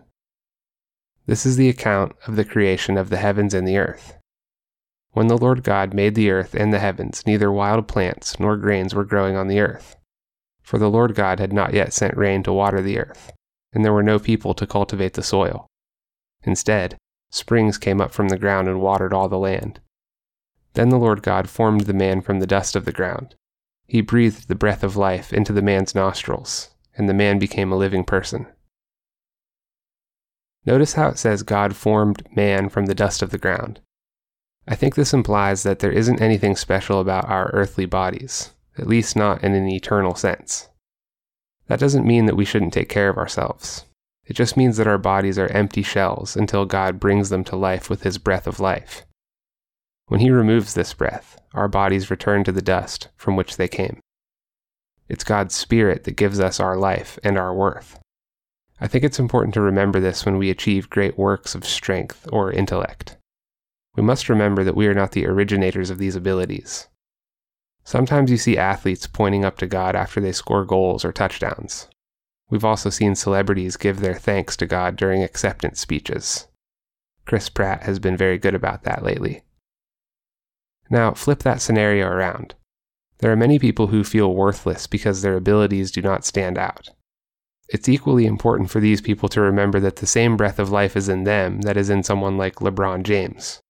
This 1.25 1.45
is 1.45 1.57
the 1.57 1.69
account 1.69 2.15
of 2.25 2.35
the 2.35 2.45
creation 2.45 2.97
of 2.97 3.09
the 3.09 3.17
heavens 3.17 3.53
and 3.53 3.67
the 3.67 3.77
earth. 3.77 4.17
When 5.11 5.27
the 5.27 5.37
Lord 5.37 5.63
God 5.63 5.93
made 5.93 6.15
the 6.15 6.31
earth 6.31 6.53
and 6.53 6.73
the 6.73 6.79
heavens, 6.79 7.23
neither 7.25 7.51
wild 7.51 7.87
plants 7.87 8.39
nor 8.39 8.55
grains 8.55 8.95
were 8.95 9.03
growing 9.03 9.35
on 9.35 9.47
the 9.47 9.59
earth. 9.59 9.97
For 10.61 10.77
the 10.77 10.89
Lord 10.89 11.15
God 11.15 11.39
had 11.39 11.51
not 11.51 11.73
yet 11.73 11.93
sent 11.93 12.15
rain 12.17 12.43
to 12.43 12.53
water 12.53 12.81
the 12.81 12.99
earth, 12.99 13.31
and 13.73 13.83
there 13.83 13.93
were 13.93 14.03
no 14.03 14.19
people 14.19 14.53
to 14.53 14.67
cultivate 14.67 15.13
the 15.13 15.23
soil. 15.23 15.67
Instead, 16.43 16.97
springs 17.29 17.77
came 17.77 18.01
up 18.01 18.11
from 18.11 18.29
the 18.29 18.37
ground 18.37 18.67
and 18.67 18.81
watered 18.81 19.13
all 19.13 19.29
the 19.29 19.39
land. 19.39 19.79
Then 20.73 20.89
the 20.89 20.99
Lord 20.99 21.21
God 21.21 21.49
formed 21.49 21.81
the 21.81 21.93
man 21.93 22.21
from 22.21 22.39
the 22.39 22.47
dust 22.47 22.75
of 22.75 22.85
the 22.85 22.91
ground. 22.91 23.35
He 23.87 24.01
breathed 24.01 24.47
the 24.47 24.55
breath 24.55 24.83
of 24.83 24.95
life 24.95 25.33
into 25.33 25.51
the 25.51 25.61
man's 25.61 25.93
nostrils, 25.93 26.69
and 26.97 27.09
the 27.09 27.13
man 27.13 27.39
became 27.39 27.71
a 27.71 27.77
living 27.77 28.03
person. 28.03 28.47
Notice 30.65 30.93
how 30.93 31.09
it 31.09 31.17
says 31.17 31.43
God 31.43 31.75
formed 31.75 32.27
man 32.35 32.69
from 32.69 32.85
the 32.85 32.95
dust 32.95 33.21
of 33.21 33.31
the 33.31 33.37
ground. 33.37 33.81
I 34.67 34.75
think 34.75 34.95
this 34.95 35.13
implies 35.13 35.63
that 35.63 35.79
there 35.79 35.91
isn't 35.91 36.21
anything 36.21 36.55
special 36.55 36.99
about 36.99 37.27
our 37.27 37.49
earthly 37.51 37.85
bodies, 37.85 38.51
at 38.77 38.87
least 38.87 39.15
not 39.15 39.43
in 39.43 39.53
an 39.53 39.67
eternal 39.67 40.15
sense. 40.15 40.69
That 41.67 41.79
doesn't 41.79 42.05
mean 42.05 42.25
that 42.25 42.35
we 42.35 42.45
shouldn't 42.45 42.73
take 42.73 42.89
care 42.89 43.09
of 43.09 43.17
ourselves. 43.17 43.85
It 44.25 44.33
just 44.33 44.57
means 44.57 44.77
that 44.77 44.87
our 44.87 44.97
bodies 44.97 45.37
are 45.39 45.47
empty 45.47 45.83
shells 45.83 46.35
until 46.35 46.65
God 46.65 46.99
brings 46.99 47.29
them 47.29 47.43
to 47.45 47.55
life 47.55 47.89
with 47.89 48.03
His 48.03 48.17
breath 48.17 48.47
of 48.47 48.59
life. 48.59 49.05
When 50.07 50.19
He 50.19 50.29
removes 50.29 50.73
this 50.73 50.93
breath, 50.93 51.39
our 51.53 51.67
bodies 51.67 52.11
return 52.11 52.43
to 52.43 52.51
the 52.51 52.61
dust 52.61 53.09
from 53.15 53.35
which 53.35 53.57
they 53.57 53.67
came. 53.67 53.99
It's 55.09 55.23
God's 55.23 55.55
Spirit 55.55 56.05
that 56.05 56.15
gives 56.15 56.39
us 56.39 56.59
our 56.59 56.77
life 56.77 57.19
and 57.23 57.37
our 57.37 57.53
worth. 57.53 57.99
I 58.79 58.87
think 58.87 59.03
it's 59.03 59.19
important 59.19 59.53
to 59.53 59.61
remember 59.61 59.99
this 59.99 60.25
when 60.25 60.37
we 60.37 60.49
achieve 60.49 60.89
great 60.89 61.17
works 61.17 61.53
of 61.53 61.65
strength 61.65 62.27
or 62.31 62.51
intellect. 62.51 63.17
We 63.95 64.03
must 64.03 64.29
remember 64.29 64.63
that 64.63 64.75
we 64.75 64.87
are 64.87 64.93
not 64.93 65.11
the 65.11 65.27
originators 65.27 65.89
of 65.89 65.97
these 65.97 66.15
abilities. 66.15 66.87
Sometimes 67.83 68.31
you 68.31 68.37
see 68.37 68.57
athletes 68.57 69.07
pointing 69.07 69.43
up 69.43 69.57
to 69.57 69.67
God 69.67 69.95
after 69.95 70.21
they 70.21 70.31
score 70.31 70.65
goals 70.65 71.03
or 71.03 71.11
touchdowns. 71.11 71.87
We've 72.49 72.65
also 72.65 72.89
seen 72.89 73.15
celebrities 73.15 73.77
give 73.77 73.99
their 73.99 74.15
thanks 74.15 74.55
to 74.57 74.65
God 74.65 74.95
during 74.95 75.23
acceptance 75.23 75.79
speeches. 75.79 76.47
Chris 77.25 77.49
Pratt 77.49 77.83
has 77.83 77.99
been 77.99 78.17
very 78.17 78.37
good 78.37 78.55
about 78.55 78.83
that 78.83 79.03
lately. 79.03 79.43
Now, 80.89 81.13
flip 81.13 81.43
that 81.43 81.61
scenario 81.61 82.07
around. 82.07 82.55
There 83.19 83.31
are 83.31 83.37
many 83.37 83.57
people 83.59 83.87
who 83.87 84.03
feel 84.03 84.33
worthless 84.33 84.87
because 84.87 85.21
their 85.21 85.37
abilities 85.37 85.91
do 85.91 86.01
not 86.01 86.25
stand 86.25 86.57
out. 86.57 86.89
It's 87.69 87.87
equally 87.87 88.25
important 88.25 88.69
for 88.69 88.81
these 88.81 88.99
people 88.99 89.29
to 89.29 89.39
remember 89.39 89.79
that 89.79 89.97
the 89.97 90.07
same 90.07 90.35
breath 90.35 90.59
of 90.59 90.71
life 90.71 90.97
is 90.97 91.07
in 91.07 91.23
them 91.23 91.61
that 91.61 91.77
is 91.77 91.89
in 91.89 92.03
someone 92.03 92.37
like 92.37 92.55
LeBron 92.55 93.03
James. 93.03 93.61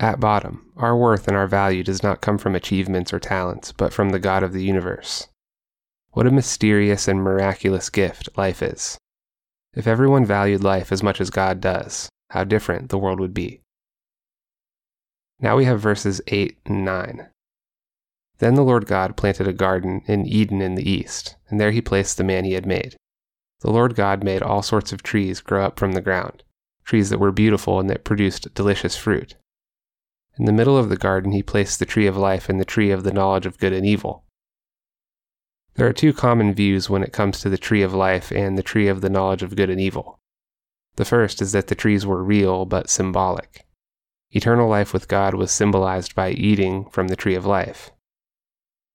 At 0.00 0.18
bottom, 0.18 0.72
our 0.78 0.96
worth 0.96 1.28
and 1.28 1.36
our 1.36 1.46
value 1.46 1.84
does 1.84 2.02
not 2.02 2.22
come 2.22 2.38
from 2.38 2.54
achievements 2.54 3.12
or 3.12 3.20
talents, 3.20 3.70
but 3.70 3.92
from 3.92 4.08
the 4.08 4.18
God 4.18 4.42
of 4.42 4.54
the 4.54 4.64
universe. 4.64 5.28
What 6.12 6.26
a 6.26 6.30
mysterious 6.30 7.06
and 7.06 7.22
miraculous 7.22 7.90
gift 7.90 8.30
life 8.34 8.62
is. 8.62 8.96
If 9.74 9.86
everyone 9.86 10.24
valued 10.24 10.64
life 10.64 10.90
as 10.90 11.02
much 11.02 11.20
as 11.20 11.28
God 11.28 11.60
does, 11.60 12.08
how 12.30 12.44
different 12.44 12.88
the 12.88 12.96
world 12.96 13.20
would 13.20 13.34
be. 13.34 13.60
Now 15.38 15.58
we 15.58 15.66
have 15.66 15.82
verses 15.82 16.22
8 16.28 16.58
and 16.64 16.82
9. 16.82 17.28
Then 18.38 18.54
the 18.54 18.64
Lord 18.64 18.86
God 18.86 19.18
planted 19.18 19.46
a 19.46 19.52
garden 19.52 20.00
in 20.06 20.26
Eden 20.26 20.62
in 20.62 20.76
the 20.76 20.90
east, 20.90 21.36
and 21.50 21.60
there 21.60 21.72
he 21.72 21.82
placed 21.82 22.16
the 22.16 22.24
man 22.24 22.46
he 22.46 22.54
had 22.54 22.64
made. 22.64 22.96
The 23.60 23.70
Lord 23.70 23.94
God 23.94 24.24
made 24.24 24.42
all 24.42 24.62
sorts 24.62 24.94
of 24.94 25.02
trees 25.02 25.42
grow 25.42 25.62
up 25.62 25.78
from 25.78 25.92
the 25.92 26.00
ground, 26.00 26.42
trees 26.84 27.10
that 27.10 27.20
were 27.20 27.32
beautiful 27.32 27.78
and 27.78 27.90
that 27.90 28.04
produced 28.04 28.54
delicious 28.54 28.96
fruit. 28.96 29.36
In 30.40 30.46
the 30.46 30.54
middle 30.54 30.78
of 30.78 30.88
the 30.88 30.96
garden, 30.96 31.32
he 31.32 31.42
placed 31.42 31.78
the 31.78 31.84
tree 31.84 32.06
of 32.06 32.16
life 32.16 32.48
and 32.48 32.58
the 32.58 32.64
tree 32.64 32.90
of 32.90 33.02
the 33.02 33.12
knowledge 33.12 33.44
of 33.44 33.58
good 33.58 33.74
and 33.74 33.84
evil. 33.84 34.24
There 35.74 35.86
are 35.86 35.92
two 35.92 36.14
common 36.14 36.54
views 36.54 36.88
when 36.88 37.02
it 37.02 37.12
comes 37.12 37.40
to 37.40 37.50
the 37.50 37.58
tree 37.58 37.82
of 37.82 37.92
life 37.92 38.32
and 38.32 38.56
the 38.56 38.62
tree 38.62 38.88
of 38.88 39.02
the 39.02 39.10
knowledge 39.10 39.42
of 39.42 39.54
good 39.54 39.68
and 39.68 39.78
evil. 39.78 40.18
The 40.96 41.04
first 41.04 41.42
is 41.42 41.52
that 41.52 41.66
the 41.66 41.74
trees 41.74 42.06
were 42.06 42.24
real 42.24 42.64
but 42.64 42.88
symbolic. 42.88 43.66
Eternal 44.30 44.66
life 44.66 44.94
with 44.94 45.08
God 45.08 45.34
was 45.34 45.50
symbolized 45.52 46.14
by 46.14 46.30
eating 46.30 46.88
from 46.88 47.08
the 47.08 47.16
tree 47.16 47.34
of 47.34 47.44
life. 47.44 47.90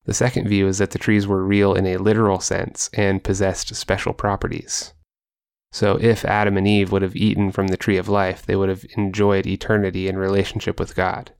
The 0.06 0.16
second 0.16 0.48
view 0.48 0.68
is 0.68 0.80
that 0.80 0.92
the 0.92 0.98
trees 0.98 1.28
were 1.28 1.46
real 1.46 1.76
in 1.76 1.86
a 1.86 1.98
literal 1.98 2.40
sense 2.40 2.90
and 2.96 3.24
possessed 3.24 3.76
special 3.76 4.16
properties. 4.16 4.96
So 5.72 6.00
if 6.02 6.26
Adam 6.26 6.58
and 6.58 6.68
Eve 6.68 6.92
would 6.92 7.04
have 7.04 7.16
eaten 7.16 7.52
from 7.52 7.68
the 7.68 7.78
tree 7.78 7.98
of 7.98 8.10
life, 8.10 8.48
they 8.48 8.56
would 8.56 8.70
have 8.70 8.84
enjoyed 8.98 9.46
eternity 9.46 10.08
in 10.08 10.18
relationship 10.18 10.80
with 10.80 10.96
God. 10.96 11.32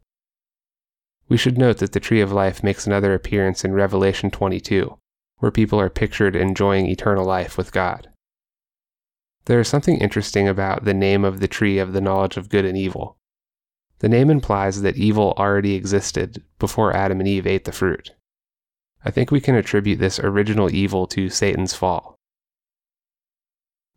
We 1.28 1.38
should 1.38 1.58
note 1.58 1.80
that 1.80 1.94
the 1.94 2.00
tree 2.00 2.22
of 2.22 2.32
life 2.32 2.64
makes 2.64 2.86
another 2.86 3.14
appearance 3.14 3.66
in 3.66 3.74
Revelation 3.74 4.30
22, 4.30 4.98
where 5.38 5.52
people 5.52 5.80
are 5.80 5.90
pictured 5.90 6.36
enjoying 6.36 6.88
eternal 6.88 7.26
life 7.26 7.58
with 7.58 7.72
God. 7.72 8.10
There 9.46 9.60
is 9.60 9.68
something 9.68 9.98
interesting 9.98 10.48
about 10.48 10.86
the 10.86 10.94
name 10.94 11.24
of 11.24 11.40
the 11.40 11.48
tree 11.48 11.78
of 11.78 11.94
the 11.94 12.02
knowledge 12.02 12.38
of 12.38 12.50
good 12.50 12.66
and 12.66 12.78
evil. 12.78 13.18
The 14.00 14.10
name 14.10 14.30
implies 14.30 14.82
that 14.82 14.98
evil 14.98 15.34
already 15.38 15.74
existed 15.74 16.44
before 16.60 16.96
Adam 16.96 17.20
and 17.20 17.28
Eve 17.28 17.48
ate 17.48 17.66
the 17.66 17.72
fruit. 17.72 18.12
I 19.04 19.12
think 19.12 19.32
we 19.32 19.40
can 19.40 19.56
attribute 19.56 20.00
this 20.00 20.20
original 20.20 20.74
evil 20.74 21.08
to 21.08 21.30
Satan's 21.30 21.76
fall. 21.76 22.16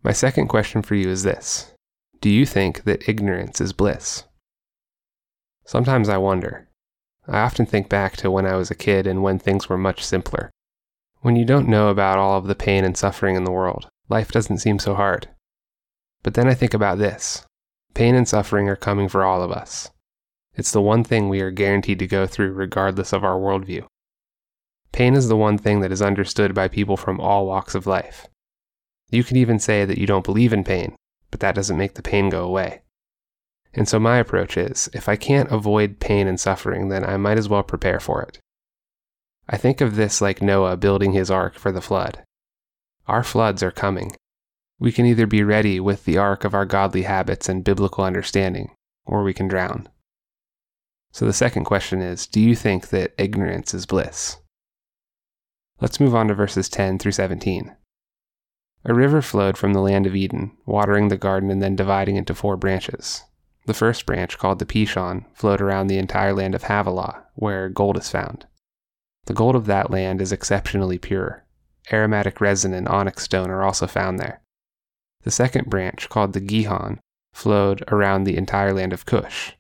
My 0.02 0.12
second 0.12 0.48
question 0.48 0.82
for 0.82 0.94
you 0.94 1.08
is 1.08 1.24
this 1.24 1.72
Do 2.20 2.30
you 2.30 2.46
think 2.46 2.84
that 2.84 3.08
ignorance 3.08 3.60
is 3.60 3.72
bliss? 3.72 4.24
Sometimes 5.64 6.08
I 6.08 6.18
wonder. 6.18 6.67
I 7.28 7.40
often 7.40 7.66
think 7.66 7.88
back 7.90 8.16
to 8.18 8.30
when 8.30 8.46
I 8.46 8.56
was 8.56 8.70
a 8.70 8.74
kid 8.74 9.06
and 9.06 9.22
when 9.22 9.38
things 9.38 9.68
were 9.68 9.76
much 9.76 10.04
simpler. 10.04 10.50
When 11.20 11.36
you 11.36 11.44
don't 11.44 11.68
know 11.68 11.88
about 11.88 12.18
all 12.18 12.38
of 12.38 12.46
the 12.46 12.54
pain 12.54 12.84
and 12.84 12.96
suffering 12.96 13.36
in 13.36 13.44
the 13.44 13.52
world, 13.52 13.88
life 14.08 14.32
doesn't 14.32 14.58
seem 14.58 14.78
so 14.78 14.94
hard. 14.94 15.28
But 16.22 16.34
then 16.34 16.48
I 16.48 16.54
think 16.54 16.72
about 16.72 16.98
this 16.98 17.44
pain 17.94 18.14
and 18.14 18.28
suffering 18.28 18.68
are 18.68 18.76
coming 18.76 19.08
for 19.08 19.24
all 19.24 19.42
of 19.42 19.50
us. 19.50 19.90
It's 20.54 20.72
the 20.72 20.80
one 20.80 21.04
thing 21.04 21.28
we 21.28 21.40
are 21.40 21.50
guaranteed 21.50 21.98
to 21.98 22.06
go 22.06 22.26
through 22.26 22.52
regardless 22.52 23.12
of 23.12 23.24
our 23.24 23.38
worldview. 23.38 23.86
Pain 24.92 25.14
is 25.14 25.28
the 25.28 25.36
one 25.36 25.58
thing 25.58 25.80
that 25.80 25.92
is 25.92 26.00
understood 26.00 26.54
by 26.54 26.68
people 26.68 26.96
from 26.96 27.20
all 27.20 27.46
walks 27.46 27.74
of 27.74 27.86
life. 27.86 28.26
You 29.10 29.22
can 29.22 29.36
even 29.36 29.58
say 29.58 29.84
that 29.84 29.98
you 29.98 30.06
don't 30.06 30.24
believe 30.24 30.52
in 30.52 30.64
pain, 30.64 30.96
but 31.30 31.40
that 31.40 31.54
doesn't 31.54 31.76
make 31.76 31.94
the 31.94 32.02
pain 32.02 32.30
go 32.30 32.44
away. 32.44 32.82
And 33.74 33.88
so 33.88 33.98
my 33.98 34.18
approach 34.18 34.56
is 34.56 34.88
if 34.92 35.08
I 35.08 35.16
can't 35.16 35.50
avoid 35.50 36.00
pain 36.00 36.26
and 36.26 36.40
suffering, 36.40 36.88
then 36.88 37.04
I 37.04 37.16
might 37.16 37.38
as 37.38 37.48
well 37.48 37.62
prepare 37.62 38.00
for 38.00 38.22
it. 38.22 38.38
I 39.48 39.56
think 39.56 39.80
of 39.80 39.96
this 39.96 40.20
like 40.20 40.42
Noah 40.42 40.76
building 40.76 41.12
his 41.12 41.30
ark 41.30 41.54
for 41.54 41.72
the 41.72 41.80
flood. 41.80 42.22
Our 43.06 43.22
floods 43.22 43.62
are 43.62 43.70
coming. 43.70 44.12
We 44.78 44.92
can 44.92 45.06
either 45.06 45.26
be 45.26 45.42
ready 45.42 45.80
with 45.80 46.04
the 46.04 46.18
ark 46.18 46.44
of 46.44 46.54
our 46.54 46.64
godly 46.64 47.02
habits 47.02 47.48
and 47.48 47.64
biblical 47.64 48.04
understanding, 48.04 48.74
or 49.06 49.22
we 49.22 49.34
can 49.34 49.48
drown. 49.48 49.88
So 51.10 51.24
the 51.24 51.32
second 51.32 51.64
question 51.64 52.02
is 52.02 52.26
Do 52.26 52.40
you 52.40 52.54
think 52.54 52.88
that 52.88 53.14
ignorance 53.18 53.72
is 53.74 53.86
bliss? 53.86 54.36
Let's 55.80 56.00
move 56.00 56.14
on 56.14 56.28
to 56.28 56.34
verses 56.34 56.68
10 56.68 56.98
through 56.98 57.12
17. 57.12 57.74
A 58.84 58.94
river 58.94 59.22
flowed 59.22 59.56
from 59.56 59.72
the 59.72 59.80
land 59.80 60.06
of 60.06 60.14
Eden, 60.14 60.56
watering 60.66 61.08
the 61.08 61.16
garden 61.16 61.50
and 61.50 61.62
then 61.62 61.76
dividing 61.76 62.16
into 62.16 62.34
four 62.34 62.56
branches. 62.56 63.24
The 63.68 63.74
first 63.74 64.06
branch, 64.06 64.38
called 64.38 64.60
the 64.60 64.64
Pishon, 64.64 65.26
flowed 65.34 65.60
around 65.60 65.88
the 65.88 65.98
entire 65.98 66.32
land 66.32 66.54
of 66.54 66.62
Havilah, 66.62 67.24
where 67.34 67.68
gold 67.68 67.98
is 67.98 68.08
found. 68.08 68.46
The 69.26 69.34
gold 69.34 69.54
of 69.54 69.66
that 69.66 69.90
land 69.90 70.22
is 70.22 70.32
exceptionally 70.32 70.96
pure. 70.96 71.44
Aromatic 71.92 72.40
resin 72.40 72.72
and 72.72 72.88
onyx 72.88 73.24
stone 73.24 73.50
are 73.50 73.62
also 73.62 73.86
found 73.86 74.18
there. 74.18 74.40
The 75.20 75.30
second 75.30 75.68
branch, 75.68 76.08
called 76.08 76.32
the 76.32 76.40
Gihon, 76.40 76.98
flowed 77.34 77.84
around 77.92 78.24
the 78.24 78.38
entire 78.38 78.72
land 78.72 78.94
of 78.94 79.04
Cush. 79.04 79.52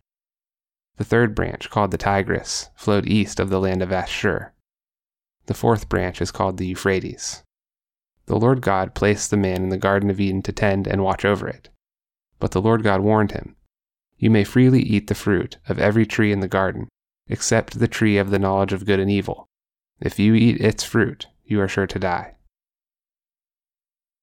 The 0.96 1.04
third 1.04 1.34
branch, 1.34 1.68
called 1.68 1.90
the 1.90 1.98
Tigris, 1.98 2.70
flowed 2.76 3.06
east 3.06 3.38
of 3.38 3.50
the 3.50 3.60
land 3.60 3.82
of 3.82 3.92
Ashur. 3.92 4.54
The 5.44 5.52
fourth 5.52 5.90
branch 5.90 6.22
is 6.22 6.30
called 6.30 6.56
the 6.56 6.68
Euphrates. 6.68 7.42
The 8.24 8.38
Lord 8.38 8.62
God 8.62 8.94
placed 8.94 9.30
the 9.30 9.36
man 9.36 9.64
in 9.64 9.68
the 9.68 9.76
Garden 9.76 10.08
of 10.08 10.18
Eden 10.18 10.40
to 10.44 10.52
tend 10.52 10.86
and 10.86 11.04
watch 11.04 11.26
over 11.26 11.46
it. 11.46 11.68
But 12.38 12.52
the 12.52 12.62
Lord 12.62 12.82
God 12.82 13.02
warned 13.02 13.32
him 13.32 13.54
you 14.18 14.30
may 14.30 14.44
freely 14.44 14.82
eat 14.82 15.06
the 15.06 15.14
fruit 15.14 15.58
of 15.68 15.78
every 15.78 16.04
tree 16.04 16.32
in 16.32 16.40
the 16.40 16.48
garden, 16.48 16.88
except 17.28 17.78
the 17.78 17.88
tree 17.88 18.18
of 18.18 18.30
the 18.30 18.38
knowledge 18.38 18.72
of 18.72 18.84
good 18.84 19.00
and 19.00 19.10
evil. 19.10 19.46
If 20.00 20.18
you 20.18 20.34
eat 20.34 20.60
its 20.60 20.84
fruit, 20.84 21.26
you 21.44 21.60
are 21.60 21.68
sure 21.68 21.86
to 21.86 21.98
die. 21.98 22.34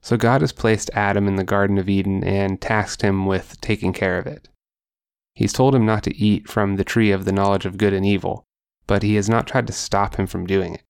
So 0.01 0.17
God 0.17 0.41
has 0.41 0.51
placed 0.51 0.91
Adam 0.93 1.27
in 1.27 1.35
the 1.35 1.43
Garden 1.43 1.77
of 1.77 1.89
Eden 1.89 2.23
and 2.23 2.61
tasked 2.61 3.01
him 3.01 3.25
with 3.25 3.59
taking 3.61 3.91
care 3.91 4.19
of 4.19 4.27
it. 4.27 4.49
He's 5.33 5.53
told 5.53 5.73
him 5.73 5.85
not 5.85 6.03
to 6.03 6.15
eat 6.15 6.47
from 6.47 6.75
the 6.75 6.83
tree 6.83 7.11
of 7.11 7.25
the 7.25 7.31
knowledge 7.31 7.65
of 7.65 7.77
good 7.77 7.93
and 7.93 8.05
evil, 8.05 8.45
but 8.87 9.01
he 9.01 9.15
has 9.15 9.27
not 9.27 9.47
tried 9.47 9.67
to 9.67 9.73
stop 9.73 10.15
him 10.15 10.27
from 10.27 10.45
doing 10.45 10.75
it. 10.75 10.83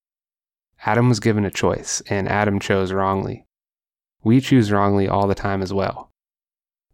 Adam 0.85 1.09
was 1.09 1.19
given 1.19 1.45
a 1.45 1.49
choice, 1.49 2.01
and 2.09 2.27
Adam 2.27 2.59
chose 2.59 2.91
wrongly. 2.91 3.45
We 4.23 4.41
choose 4.41 4.71
wrongly 4.71 5.07
all 5.07 5.27
the 5.27 5.33
time 5.33 5.61
as 5.61 5.73
well. 5.73 6.11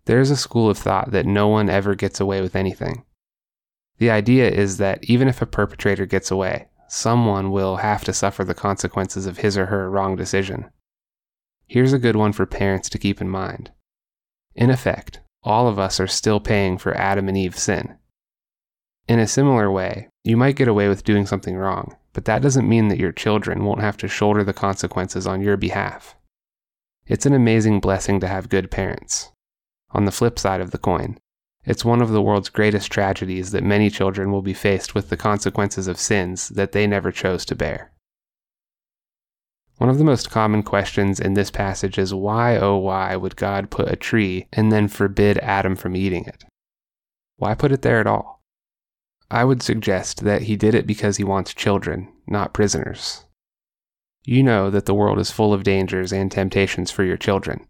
There 0.05 0.19
is 0.19 0.31
a 0.31 0.37
school 0.37 0.69
of 0.69 0.77
thought 0.77 1.11
that 1.11 1.25
no 1.25 1.47
one 1.47 1.69
ever 1.69 1.95
gets 1.95 2.19
away 2.19 2.41
with 2.41 2.55
anything. 2.55 3.05
The 3.97 4.09
idea 4.09 4.49
is 4.49 4.77
that 4.77 5.03
even 5.03 5.27
if 5.27 5.41
a 5.41 5.45
perpetrator 5.45 6.05
gets 6.05 6.31
away, 6.31 6.69
someone 6.87 7.51
will 7.51 7.77
have 7.77 8.03
to 8.05 8.13
suffer 8.13 8.43
the 8.43 8.55
consequences 8.55 9.25
of 9.25 9.37
his 9.37 9.57
or 9.57 9.67
her 9.67 9.89
wrong 9.89 10.15
decision. 10.15 10.69
Here's 11.67 11.93
a 11.93 11.99
good 11.99 12.15
one 12.15 12.33
for 12.33 12.45
parents 12.45 12.89
to 12.89 12.97
keep 12.97 13.21
in 13.21 13.29
mind. 13.29 13.71
In 14.55 14.69
effect, 14.69 15.21
all 15.43 15.67
of 15.67 15.79
us 15.79 15.99
are 15.99 16.07
still 16.07 16.39
paying 16.39 16.77
for 16.77 16.97
Adam 16.97 17.27
and 17.27 17.37
Eve's 17.37 17.61
sin. 17.61 17.97
In 19.07 19.19
a 19.19 19.27
similar 19.27 19.71
way, 19.71 20.09
you 20.23 20.35
might 20.35 20.55
get 20.55 20.67
away 20.67 20.87
with 20.87 21.03
doing 21.03 21.25
something 21.25 21.55
wrong, 21.55 21.95
but 22.13 22.25
that 22.25 22.41
doesn't 22.41 22.67
mean 22.67 22.89
that 22.89 22.99
your 22.99 23.11
children 23.11 23.63
won't 23.63 23.81
have 23.81 23.97
to 23.97 24.07
shoulder 24.07 24.43
the 24.43 24.53
consequences 24.53 25.25
on 25.25 25.41
your 25.41 25.57
behalf. 25.57 26.15
It's 27.07 27.25
an 27.25 27.33
amazing 27.33 27.79
blessing 27.79 28.19
to 28.19 28.27
have 28.27 28.49
good 28.49 28.69
parents, 28.69 29.31
on 29.93 30.05
the 30.05 30.11
flip 30.11 30.39
side 30.39 30.61
of 30.61 30.71
the 30.71 30.77
coin, 30.77 31.17
it's 31.63 31.85
one 31.85 32.01
of 32.01 32.09
the 32.09 32.21
world's 32.21 32.49
greatest 32.49 32.91
tragedies 32.91 33.51
that 33.51 33.63
many 33.63 33.89
children 33.89 34.31
will 34.31 34.41
be 34.41 34.53
faced 34.53 34.95
with 34.95 35.09
the 35.09 35.17
consequences 35.17 35.87
of 35.87 35.99
sins 35.99 36.49
that 36.49 36.71
they 36.71 36.87
never 36.87 37.11
chose 37.11 37.45
to 37.45 37.55
bear. 37.55 37.91
One 39.77 39.89
of 39.89 39.97
the 39.97 40.03
most 40.03 40.31
common 40.31 40.63
questions 40.63 41.19
in 41.19 41.33
this 41.33 41.51
passage 41.51 41.97
is 41.97 42.13
why, 42.13 42.57
oh, 42.57 42.77
why 42.77 43.15
would 43.15 43.35
God 43.35 43.69
put 43.69 43.91
a 43.91 43.95
tree 43.95 44.47
and 44.53 44.71
then 44.71 44.87
forbid 44.87 45.37
Adam 45.39 45.75
from 45.75 45.95
eating 45.95 46.25
it? 46.25 46.43
Why 47.37 47.55
put 47.55 47.71
it 47.71 47.81
there 47.81 47.99
at 47.99 48.07
all? 48.07 48.43
I 49.29 49.43
would 49.43 49.63
suggest 49.63 50.23
that 50.23 50.43
he 50.43 50.55
did 50.55 50.75
it 50.75 50.85
because 50.85 51.17
he 51.17 51.23
wants 51.23 51.53
children, 51.53 52.11
not 52.27 52.53
prisoners. 52.53 53.25
You 54.23 54.43
know 54.43 54.69
that 54.69 54.85
the 54.85 54.93
world 54.93 55.19
is 55.19 55.31
full 55.31 55.53
of 55.53 55.63
dangers 55.63 56.11
and 56.11 56.31
temptations 56.31 56.91
for 56.91 57.03
your 57.03 57.17
children 57.17 57.67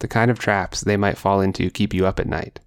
the 0.00 0.08
kind 0.08 0.30
of 0.30 0.38
traps 0.38 0.80
they 0.80 0.96
might 0.96 1.18
fall 1.18 1.40
into 1.40 1.70
keep 1.70 1.94
you 1.94 2.06
up 2.06 2.18
at 2.18 2.26
night. 2.26 2.60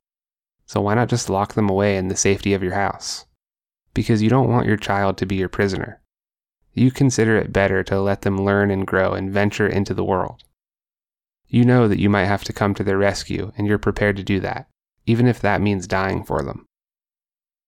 So 0.66 0.82
why 0.82 0.96
not 0.96 1.10
just 1.10 1.30
lock 1.30 1.54
them 1.54 1.70
away 1.70 1.98
in 1.98 2.08
the 2.08 2.16
safety 2.16 2.54
of 2.54 2.64
your 2.64 2.74
house? 2.74 3.26
Because 3.94 4.22
you 4.22 4.30
don't 4.30 4.50
want 4.50 4.68
your 4.68 4.78
child 4.78 5.18
to 5.18 5.26
be 5.26 5.36
your 5.36 5.50
prisoner. 5.50 6.02
You 6.74 6.90
consider 6.90 7.38
it 7.38 7.54
better 7.54 7.84
to 7.84 8.02
let 8.02 8.24
them 8.24 8.38
learn 8.44 8.72
and 8.72 8.88
grow 8.88 9.14
and 9.14 9.32
venture 9.32 9.68
into 9.68 9.94
the 9.94 10.04
world. 10.04 10.44
You 11.48 11.66
know 11.66 11.88
that 11.88 12.00
you 12.00 12.10
might 12.10 12.26
have 12.26 12.44
to 12.46 12.54
come 12.54 12.74
to 12.74 12.84
their 12.84 12.98
rescue, 12.98 13.52
and 13.56 13.68
you're 13.68 13.78
prepared 13.78 14.18
to 14.18 14.24
do 14.24 14.40
that, 14.40 14.68
even 15.06 15.28
if 15.28 15.40
that 15.42 15.62
means 15.62 15.86
dying 15.86 16.24
for 16.24 16.42
them. 16.42 16.66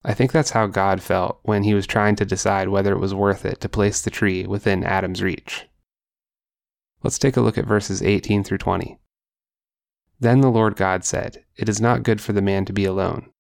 I 0.04 0.14
think 0.14 0.32
that's 0.32 0.52
how 0.52 0.66
God 0.66 1.02
felt 1.02 1.40
when 1.44 1.64
he 1.64 1.76
was 1.76 1.86
trying 1.86 2.16
to 2.16 2.26
decide 2.26 2.70
whether 2.70 2.94
it 2.94 3.00
was 3.00 3.14
worth 3.14 3.46
it 3.46 3.62
to 3.62 3.70
place 3.70 4.02
the 4.02 4.10
tree 4.10 4.48
within 4.48 4.84
Adam's 4.84 5.22
reach. 5.22 5.68
Let's 7.04 7.20
take 7.20 7.38
a 7.38 7.42
look 7.42 7.58
at 7.60 7.68
verses 7.68 8.02
18 8.02 8.44
through 8.44 8.58
20. 8.60 9.00
Then 10.20 10.42
the 10.42 10.50
Lord 10.50 10.76
God 10.76 11.04
said, 11.04 11.44
It 11.56 11.68
is 11.68 11.82
not 11.82 12.04
good 12.04 12.22
for 12.22 12.34
the 12.34 12.42
man 12.42 12.66
to 12.66 12.74
be 12.74 12.86
alone. 12.86 13.32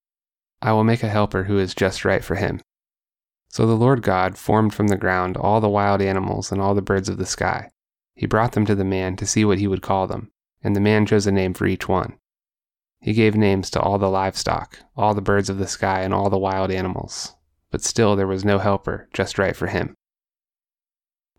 I 0.61 0.71
will 0.73 0.83
make 0.83 1.03
a 1.03 1.09
helper 1.09 1.43
who 1.43 1.57
is 1.57 1.73
just 1.73 2.05
right 2.05 2.23
for 2.23 2.35
him. 2.35 2.61
So 3.49 3.65
the 3.65 3.75
Lord 3.75 4.01
God 4.01 4.37
formed 4.37 4.73
from 4.73 4.87
the 4.87 4.97
ground 4.97 5.37
all 5.37 5.61
the 5.61 5.69
wild 5.69 6.01
animals 6.01 6.51
and 6.51 6.61
all 6.61 6.75
the 6.75 6.81
birds 6.81 7.07
of 7.07 7.17
the 7.17 7.25
sky. 7.25 7.69
He 8.15 8.25
brought 8.25 8.53
them 8.53 8.65
to 8.65 8.75
the 8.75 8.83
man 8.83 9.15
to 9.17 9.25
see 9.25 9.45
what 9.45 9.59
he 9.59 9.67
would 9.67 9.81
call 9.81 10.07
them, 10.07 10.31
and 10.63 10.75
the 10.75 10.81
man 10.81 11.05
chose 11.05 11.27
a 11.27 11.31
name 11.31 11.53
for 11.53 11.65
each 11.65 11.87
one. 11.87 12.17
He 12.99 13.13
gave 13.13 13.35
names 13.35 13.69
to 13.69 13.79
all 13.79 13.97
the 13.97 14.09
livestock, 14.09 14.79
all 14.97 15.13
the 15.13 15.21
birds 15.21 15.49
of 15.49 15.57
the 15.57 15.67
sky, 15.67 16.01
and 16.01 16.13
all 16.13 16.29
the 16.29 16.37
wild 16.37 16.71
animals. 16.71 17.35
But 17.69 17.83
still 17.83 18.15
there 18.15 18.27
was 18.27 18.43
no 18.43 18.57
helper 18.57 19.07
just 19.13 19.37
right 19.37 19.55
for 19.55 19.67
him. 19.67 19.95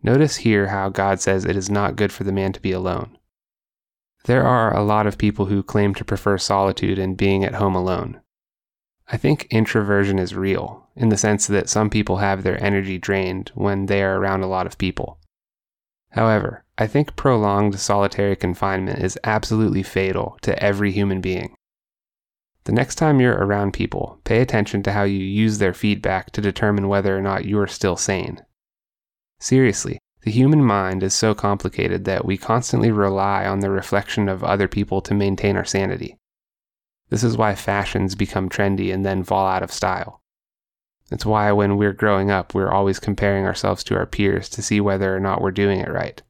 Notice 0.01 0.37
here 0.37 0.67
how 0.67 0.89
God 0.89 1.19
says 1.19 1.43
it 1.43 1.57
is 1.57 1.69
not 1.69 1.95
good 1.95 2.13
for 2.13 2.23
the 2.23 2.31
man 2.31 2.53
to 2.53 2.61
be 2.61 2.71
alone. 2.71 3.16
There 4.27 4.43
are 4.43 4.75
a 4.75 4.83
lot 4.83 5.07
of 5.07 5.17
people 5.17 5.45
who 5.45 5.63
claim 5.63 5.93
to 5.95 6.03
prefer 6.03 6.37
solitude 6.37 6.99
and 6.99 7.15
being 7.15 7.45
at 7.45 7.55
home 7.55 7.75
alone. 7.75 8.19
I 9.09 9.15
think 9.15 9.47
introversion 9.49 10.19
is 10.19 10.35
real, 10.35 10.85
in 10.97 11.07
the 11.07 11.15
sense 11.15 11.47
that 11.47 11.69
some 11.69 11.89
people 11.89 12.17
have 12.17 12.43
their 12.43 12.61
energy 12.61 12.97
drained 12.97 13.53
when 13.55 13.85
they 13.85 14.03
are 14.03 14.19
around 14.19 14.43
a 14.43 14.47
lot 14.47 14.67
of 14.67 14.77
people. 14.77 15.17
However, 16.09 16.65
I 16.77 16.87
think 16.87 17.15
prolonged 17.15 17.79
solitary 17.79 18.35
confinement 18.35 18.99
is 18.99 19.17
absolutely 19.23 19.81
fatal 19.81 20.37
to 20.41 20.61
every 20.61 20.91
human 20.91 21.21
being. 21.21 21.55
The 22.65 22.73
next 22.73 22.95
time 22.95 23.21
you're 23.21 23.37
around 23.37 23.71
people, 23.71 24.19
pay 24.25 24.41
attention 24.41 24.83
to 24.83 24.91
how 24.91 25.03
you 25.03 25.19
use 25.19 25.59
their 25.59 25.73
feedback 25.73 26.31
to 26.31 26.41
determine 26.41 26.89
whether 26.89 27.17
or 27.17 27.21
not 27.21 27.45
you 27.45 27.57
are 27.59 27.67
still 27.67 27.95
sane. 27.95 28.43
Seriously, 29.39 29.99
the 30.27 30.33
human 30.33 30.61
mind 30.61 31.03
is 31.03 31.13
so 31.13 31.33
complicated 31.33 32.03
that 32.03 32.25
we 32.25 32.35
constantly 32.35 32.91
rely 32.91 33.45
on 33.45 33.61
the 33.61 33.69
reflection 33.69 34.27
of 34.27 34.43
other 34.43 34.67
people 34.67 34.99
to 34.99 35.13
maintain 35.13 35.55
our 35.55 35.63
sanity. 35.63 36.17
This 37.07 37.23
is 37.23 37.37
why 37.37 37.55
fashions 37.55 38.13
become 38.13 38.49
trendy 38.49 38.93
and 38.93 39.05
then 39.05 39.23
fall 39.23 39.47
out 39.47 39.63
of 39.63 39.71
style. 39.71 40.21
It's 41.09 41.25
why 41.25 41.53
when 41.53 41.77
we're 41.77 41.93
growing 41.93 42.29
up, 42.29 42.53
we're 42.53 42.73
always 42.73 42.99
comparing 42.99 43.45
ourselves 43.45 43.85
to 43.85 43.95
our 43.95 44.05
peers 44.05 44.49
to 44.49 44.61
see 44.61 44.81
whether 44.81 45.15
or 45.15 45.21
not 45.21 45.39
we're 45.39 45.51
doing 45.51 45.79
it 45.79 45.89
right. 45.89 46.21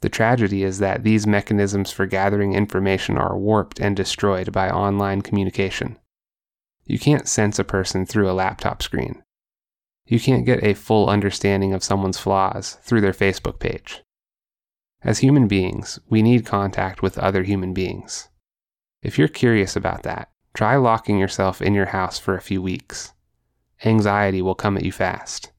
The 0.00 0.08
tragedy 0.08 0.62
is 0.62 0.78
that 0.78 1.02
these 1.02 1.26
mechanisms 1.26 1.90
for 1.90 2.06
gathering 2.06 2.54
information 2.54 3.18
are 3.18 3.36
warped 3.36 3.80
and 3.80 3.96
destroyed 3.96 4.52
by 4.52 4.70
online 4.70 5.20
communication. 5.20 5.98
You 6.84 7.00
can't 7.00 7.26
sense 7.26 7.58
a 7.58 7.64
person 7.64 8.06
through 8.06 8.30
a 8.30 8.38
laptop 8.38 8.84
screen. 8.84 9.23
You 10.06 10.20
can't 10.20 10.44
get 10.44 10.62
a 10.62 10.74
full 10.74 11.08
understanding 11.08 11.72
of 11.72 11.82
someone's 11.82 12.18
flaws 12.18 12.78
through 12.82 13.00
their 13.00 13.12
Facebook 13.12 13.58
page. 13.58 14.02
As 15.02 15.18
human 15.18 15.48
beings, 15.48 15.98
we 16.08 16.22
need 16.22 16.46
contact 16.46 17.02
with 17.02 17.18
other 17.18 17.42
human 17.42 17.72
beings. 17.72 18.28
If 19.02 19.18
you're 19.18 19.28
curious 19.28 19.76
about 19.76 20.02
that, 20.02 20.30
try 20.54 20.76
locking 20.76 21.18
yourself 21.18 21.60
in 21.60 21.74
your 21.74 21.86
house 21.86 22.18
for 22.18 22.34
a 22.34 22.42
few 22.42 22.62
weeks. 22.62 23.12
Anxiety 23.84 24.40
will 24.40 24.54
come 24.54 24.76
at 24.76 24.84
you 24.84 24.92
fast. 24.92 25.52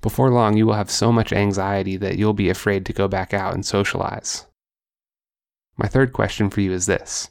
Before 0.00 0.30
long, 0.30 0.56
you 0.56 0.66
will 0.66 0.74
have 0.74 0.90
so 0.90 1.10
much 1.10 1.32
anxiety 1.32 1.96
that 1.96 2.16
you'll 2.16 2.32
be 2.32 2.48
afraid 2.48 2.86
to 2.86 2.92
go 2.92 3.08
back 3.08 3.34
out 3.34 3.52
and 3.52 3.66
socialize. 3.66 4.46
My 5.76 5.86
third 5.86 6.12
question 6.12 6.50
for 6.50 6.60
you 6.60 6.72
is 6.72 6.86
this 6.86 7.30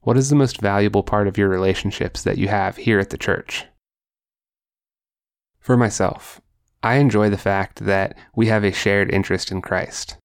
What 0.00 0.16
is 0.16 0.30
the 0.30 0.36
most 0.36 0.60
valuable 0.60 1.02
part 1.02 1.28
of 1.28 1.36
your 1.36 1.48
relationships 1.48 2.22
that 2.22 2.38
you 2.38 2.48
have 2.48 2.78
here 2.78 2.98
at 2.98 3.10
the 3.10 3.18
church? 3.18 3.66
For 5.60 5.76
myself, 5.76 6.40
I 6.82 6.96
enjoy 6.96 7.28
the 7.28 7.36
fact 7.38 7.84
that 7.84 8.16
we 8.34 8.46
have 8.46 8.64
a 8.64 8.72
shared 8.72 9.12
interest 9.12 9.52
in 9.52 9.60
Christ. 9.60 10.16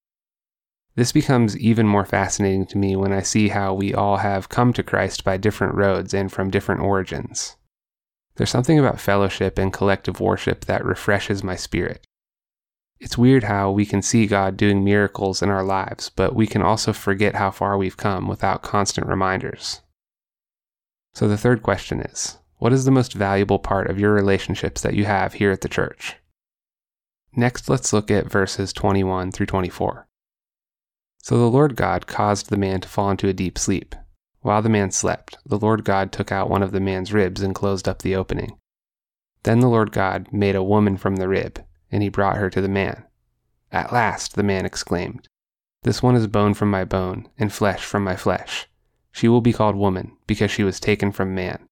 This 0.95 1.11
becomes 1.11 1.57
even 1.57 1.85
more 1.85 2.05
fascinating 2.05 2.65
to 2.67 2.77
me 2.77 2.95
when 2.95 3.11
I 3.11 3.21
see 3.21 3.49
how 3.49 3.73
we 3.73 3.93
all 3.93 4.17
have 4.17 4.47
come 4.47 4.71
to 4.73 4.83
Christ 4.83 5.25
by 5.25 5.35
different 5.35 5.75
roads 5.75 6.13
and 6.13 6.31
from 6.31 6.49
different 6.49 6.81
origins. 6.81 7.57
There's 8.35 8.49
something 8.49 8.79
about 8.79 9.01
fellowship 9.01 9.57
and 9.57 9.73
collective 9.73 10.21
worship 10.21 10.65
that 10.65 10.85
refreshes 10.85 11.43
my 11.43 11.57
spirit. 11.57 12.05
It's 12.99 13.17
weird 13.17 13.43
how 13.43 13.71
we 13.71 13.85
can 13.85 14.01
see 14.01 14.25
God 14.25 14.55
doing 14.55 14.85
miracles 14.85 15.41
in 15.41 15.49
our 15.49 15.63
lives, 15.63 16.09
but 16.09 16.33
we 16.33 16.47
can 16.47 16.61
also 16.61 16.93
forget 16.93 17.35
how 17.35 17.51
far 17.51 17.77
we've 17.77 17.97
come 17.97 18.29
without 18.29 18.63
constant 18.63 19.07
reminders. 19.07 19.81
So 21.13 21.27
the 21.27 21.37
third 21.37 21.61
question 21.61 21.99
is 21.99 22.37
What 22.57 22.73
is 22.73 22.85
the 22.85 22.91
most 22.91 23.13
valuable 23.13 23.59
part 23.59 23.89
of 23.89 23.99
your 23.99 24.13
relationships 24.13 24.81
that 24.81 24.93
you 24.93 25.05
have 25.05 25.33
here 25.33 25.51
at 25.51 25.61
the 25.61 25.69
church? 25.69 26.15
Next, 27.35 27.69
let's 27.69 27.91
look 27.91 28.09
at 28.09 28.31
verses 28.31 28.71
21 28.71 29.31
through 29.31 29.47
24. 29.47 30.07
So 31.21 31.37
the 31.37 31.49
Lord 31.49 31.75
God 31.75 32.07
caused 32.07 32.49
the 32.49 32.57
man 32.57 32.81
to 32.81 32.87
fall 32.87 33.11
into 33.11 33.27
a 33.27 33.33
deep 33.33 33.57
sleep. 33.57 33.95
While 34.41 34.61
the 34.61 34.69
man 34.69 34.91
slept, 34.91 35.37
the 35.45 35.57
Lord 35.57 35.83
God 35.83 36.11
took 36.11 36.31
out 36.31 36.49
one 36.49 36.63
of 36.63 36.71
the 36.71 36.79
man's 36.79 37.11
ribs 37.11 37.41
and 37.41 37.53
closed 37.53 37.87
up 37.87 38.01
the 38.01 38.15
opening. 38.15 38.57
Then 39.43 39.59
the 39.59 39.67
Lord 39.67 39.91
God 39.91 40.27
made 40.31 40.55
a 40.55 40.63
woman 40.63 40.97
from 40.97 41.17
the 41.17 41.27
rib 41.27 41.63
and 41.91 42.03
he 42.03 42.09
brought 42.09 42.37
her 42.37 42.49
to 42.49 42.61
the 42.61 42.67
man. 42.67 43.05
At 43.71 43.93
last, 43.93 44.35
the 44.35 44.43
man 44.43 44.65
exclaimed, 44.65 45.27
This 45.83 46.01
one 46.01 46.15
is 46.15 46.27
bone 46.27 46.53
from 46.53 46.69
my 46.69 46.83
bone, 46.83 47.29
and 47.37 47.51
flesh 47.51 47.83
from 47.83 48.03
my 48.03 48.15
flesh. 48.15 48.67
She 49.11 49.27
will 49.27 49.41
be 49.41 49.53
called 49.53 49.75
woman, 49.75 50.17
because 50.27 50.51
she 50.51 50.63
was 50.63 50.79
taken 50.79 51.11
from 51.11 51.35
man. 51.35 51.64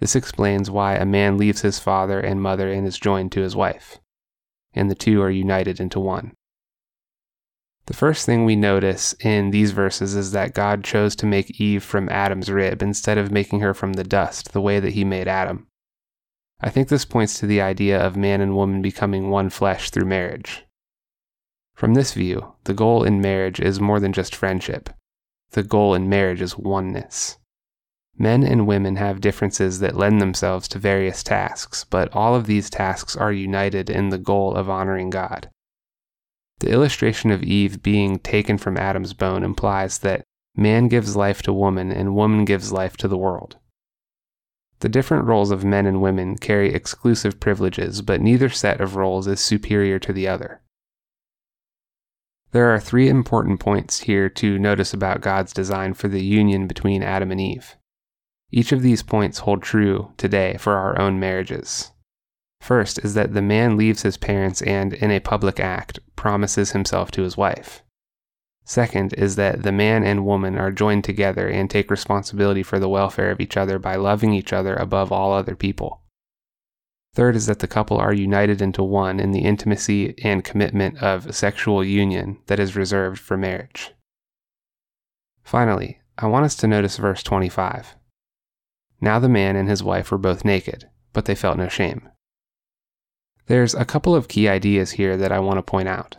This 0.00 0.16
explains 0.16 0.70
why 0.70 0.96
a 0.96 1.04
man 1.04 1.36
leaves 1.36 1.60
his 1.60 1.78
father 1.78 2.18
and 2.18 2.42
mother 2.42 2.72
and 2.72 2.86
is 2.86 2.98
joined 2.98 3.32
to 3.32 3.42
his 3.42 3.54
wife, 3.54 3.98
and 4.72 4.90
the 4.90 4.94
two 4.94 5.22
are 5.22 5.30
united 5.30 5.78
into 5.78 6.00
one. 6.00 6.32
The 7.84 7.96
first 7.96 8.24
thing 8.24 8.44
we 8.44 8.56
notice 8.56 9.14
in 9.20 9.50
these 9.50 9.72
verses 9.72 10.14
is 10.14 10.32
that 10.32 10.54
God 10.54 10.84
chose 10.84 11.14
to 11.16 11.26
make 11.26 11.60
Eve 11.60 11.82
from 11.82 12.08
Adam's 12.08 12.50
rib 12.50 12.82
instead 12.82 13.18
of 13.18 13.30
making 13.30 13.60
her 13.60 13.74
from 13.74 13.92
the 13.92 14.04
dust, 14.04 14.52
the 14.52 14.60
way 14.60 14.80
that 14.80 14.94
he 14.94 15.04
made 15.04 15.28
Adam. 15.28 15.66
I 16.60 16.70
think 16.70 16.88
this 16.88 17.04
points 17.04 17.38
to 17.40 17.46
the 17.46 17.60
idea 17.60 18.00
of 18.00 18.16
man 18.16 18.40
and 18.40 18.54
woman 18.54 18.80
becoming 18.80 19.28
one 19.28 19.50
flesh 19.50 19.90
through 19.90 20.06
marriage. 20.06 20.64
From 21.74 21.94
this 21.94 22.14
view, 22.14 22.54
the 22.64 22.74
goal 22.74 23.04
in 23.04 23.20
marriage 23.20 23.60
is 23.60 23.80
more 23.80 24.00
than 24.00 24.12
just 24.12 24.34
friendship. 24.34 24.90
The 25.50 25.62
goal 25.62 25.94
in 25.94 26.08
marriage 26.08 26.40
is 26.40 26.56
oneness. 26.56 27.38
Men 28.20 28.44
and 28.44 28.66
women 28.66 28.96
have 28.96 29.22
differences 29.22 29.78
that 29.78 29.96
lend 29.96 30.20
themselves 30.20 30.68
to 30.68 30.78
various 30.78 31.22
tasks, 31.22 31.84
but 31.88 32.14
all 32.14 32.34
of 32.34 32.46
these 32.46 32.68
tasks 32.68 33.16
are 33.16 33.32
united 33.32 33.88
in 33.88 34.10
the 34.10 34.18
goal 34.18 34.54
of 34.54 34.68
honoring 34.68 35.08
God. 35.08 35.48
The 36.58 36.70
illustration 36.70 37.30
of 37.30 37.42
Eve 37.42 37.82
being 37.82 38.18
taken 38.18 38.58
from 38.58 38.76
Adam's 38.76 39.14
bone 39.14 39.42
implies 39.42 40.00
that 40.00 40.22
man 40.54 40.88
gives 40.88 41.16
life 41.16 41.40
to 41.44 41.52
woman 41.54 41.90
and 41.90 42.14
woman 42.14 42.44
gives 42.44 42.72
life 42.72 42.98
to 42.98 43.08
the 43.08 43.16
world. 43.16 43.56
The 44.80 44.90
different 44.90 45.24
roles 45.24 45.50
of 45.50 45.64
men 45.64 45.86
and 45.86 46.02
women 46.02 46.36
carry 46.36 46.74
exclusive 46.74 47.40
privileges, 47.40 48.02
but 48.02 48.20
neither 48.20 48.50
set 48.50 48.82
of 48.82 48.96
roles 48.96 49.26
is 49.28 49.40
superior 49.40 49.98
to 49.98 50.12
the 50.12 50.28
other. 50.28 50.60
There 52.52 52.66
are 52.66 52.80
three 52.80 53.08
important 53.08 53.60
points 53.60 54.00
here 54.00 54.28
to 54.28 54.58
notice 54.58 54.92
about 54.92 55.22
God's 55.22 55.54
design 55.54 55.94
for 55.94 56.08
the 56.08 56.22
union 56.22 56.66
between 56.66 57.02
Adam 57.02 57.30
and 57.30 57.40
Eve. 57.40 57.76
Each 58.52 58.72
of 58.72 58.82
these 58.82 59.02
points 59.02 59.40
hold 59.40 59.62
true 59.62 60.12
today 60.16 60.56
for 60.58 60.74
our 60.74 60.98
own 60.98 61.20
marriages. 61.20 61.92
First 62.60 62.98
is 63.04 63.14
that 63.14 63.32
the 63.32 63.42
man 63.42 63.76
leaves 63.76 64.02
his 64.02 64.16
parents 64.16 64.60
and, 64.62 64.92
in 64.92 65.10
a 65.10 65.20
public 65.20 65.60
act, 65.60 66.00
promises 66.16 66.72
himself 66.72 67.10
to 67.12 67.22
his 67.22 67.36
wife. 67.36 67.82
Second 68.64 69.14
is 69.14 69.36
that 69.36 69.62
the 69.62 69.72
man 69.72 70.04
and 70.04 70.26
woman 70.26 70.58
are 70.58 70.70
joined 70.70 71.04
together 71.04 71.48
and 71.48 71.70
take 71.70 71.90
responsibility 71.90 72.62
for 72.62 72.78
the 72.78 72.88
welfare 72.88 73.30
of 73.30 73.40
each 73.40 73.56
other 73.56 73.78
by 73.78 73.96
loving 73.96 74.32
each 74.32 74.52
other 74.52 74.74
above 74.76 75.10
all 75.10 75.32
other 75.32 75.56
people. 75.56 76.02
Third 77.14 77.34
is 77.34 77.46
that 77.46 77.58
the 77.58 77.66
couple 77.66 77.98
are 77.98 78.12
united 78.12 78.62
into 78.62 78.82
one 78.82 79.18
in 79.18 79.32
the 79.32 79.40
intimacy 79.40 80.14
and 80.22 80.44
commitment 80.44 80.98
of 81.02 81.34
sexual 81.34 81.84
union 81.84 82.38
that 82.46 82.60
is 82.60 82.76
reserved 82.76 83.18
for 83.18 83.36
marriage. 83.36 83.92
Finally, 85.42 86.00
I 86.18 86.26
want 86.26 86.44
us 86.44 86.54
to 86.56 86.68
notice 86.68 86.98
verse 86.98 87.22
25. 87.22 87.96
Now 89.00 89.18
the 89.18 89.28
man 89.28 89.56
and 89.56 89.68
his 89.68 89.82
wife 89.82 90.10
were 90.10 90.18
both 90.18 90.44
naked, 90.44 90.88
but 91.12 91.24
they 91.24 91.34
felt 91.34 91.56
no 91.56 91.68
shame. 91.68 92.08
There's 93.46 93.74
a 93.74 93.84
couple 93.84 94.14
of 94.14 94.28
key 94.28 94.48
ideas 94.48 94.92
here 94.92 95.16
that 95.16 95.32
I 95.32 95.40
want 95.40 95.58
to 95.58 95.62
point 95.62 95.88
out. 95.88 96.16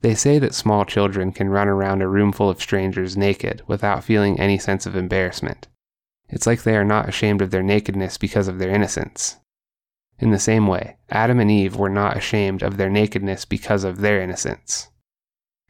They 0.00 0.14
say 0.14 0.38
that 0.38 0.54
small 0.54 0.84
children 0.84 1.32
can 1.32 1.48
run 1.48 1.68
around 1.68 2.02
a 2.02 2.08
room 2.08 2.32
full 2.32 2.48
of 2.48 2.60
strangers 2.60 3.16
naked 3.16 3.62
without 3.66 4.04
feeling 4.04 4.38
any 4.38 4.56
sense 4.58 4.86
of 4.86 4.94
embarrassment. 4.94 5.66
It's 6.28 6.46
like 6.46 6.62
they 6.62 6.76
are 6.76 6.84
not 6.84 7.08
ashamed 7.08 7.42
of 7.42 7.50
their 7.50 7.62
nakedness 7.62 8.16
because 8.16 8.48
of 8.48 8.58
their 8.58 8.70
innocence. 8.70 9.38
In 10.18 10.30
the 10.30 10.38
same 10.38 10.66
way, 10.66 10.96
Adam 11.10 11.40
and 11.40 11.50
Eve 11.50 11.76
were 11.76 11.88
not 11.88 12.16
ashamed 12.16 12.62
of 12.62 12.76
their 12.76 12.90
nakedness 12.90 13.44
because 13.44 13.84
of 13.84 14.00
their 14.00 14.20
innocence. 14.20 14.88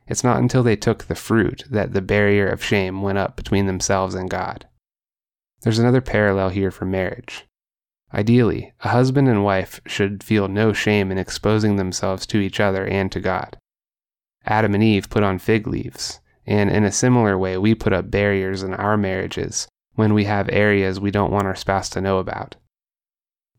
It's 0.07 0.25
not 0.25 0.39
until 0.39 0.63
they 0.63 0.77
took 0.77 1.05
the 1.05 1.15
fruit 1.15 1.65
that 1.71 1.93
the 1.93 2.01
barrier 2.01 2.49
of 2.49 2.65
shame 2.65 3.03
went 3.03 3.19
up 3.19 3.37
between 3.37 3.67
themselves 3.67 4.15
and 4.15 4.29
God. 4.29 4.67
There's 5.63 5.79
another 5.79 6.01
parallel 6.01 6.51
here 6.51 6.71
for 6.71 6.85
marriage. 6.85 7.47
Ideally, 8.15 8.73
a 8.81 8.89
husband 8.89 9.29
and 9.29 9.45
wife 9.45 9.81
should 9.87 10.23
feel 10.23 10.49
no 10.49 10.73
shame 10.73 11.11
in 11.13 11.19
exposing 11.19 11.77
themselves 11.77 12.27
to 12.27 12.39
each 12.39 12.61
other 12.61 12.87
and 12.87 13.13
to 13.13 13.21
God. 13.21 13.59
Adam 14.47 14.75
and 14.75 14.83
Eve 14.83 15.11
put 15.11 15.23
on 15.23 15.39
fig 15.39 15.67
leaves, 15.67 16.21
and 16.47 16.71
in 16.71 16.85
a 16.85 16.93
similar 16.93 17.37
way, 17.37 17.59
we 17.59 17.75
put 17.75 17.93
up 17.93 18.11
barriers 18.11 18.63
in 18.63 18.73
our 18.73 18.97
marriages 18.97 19.69
when 19.95 20.15
we 20.15 20.25
have 20.25 20.49
areas 20.51 21.01
we 21.01 21.11
don't 21.11 21.33
want 21.33 21.47
our 21.47 21.57
spouse 21.57 21.91
to 21.91 22.01
know 22.01 22.19
about. 22.19 22.57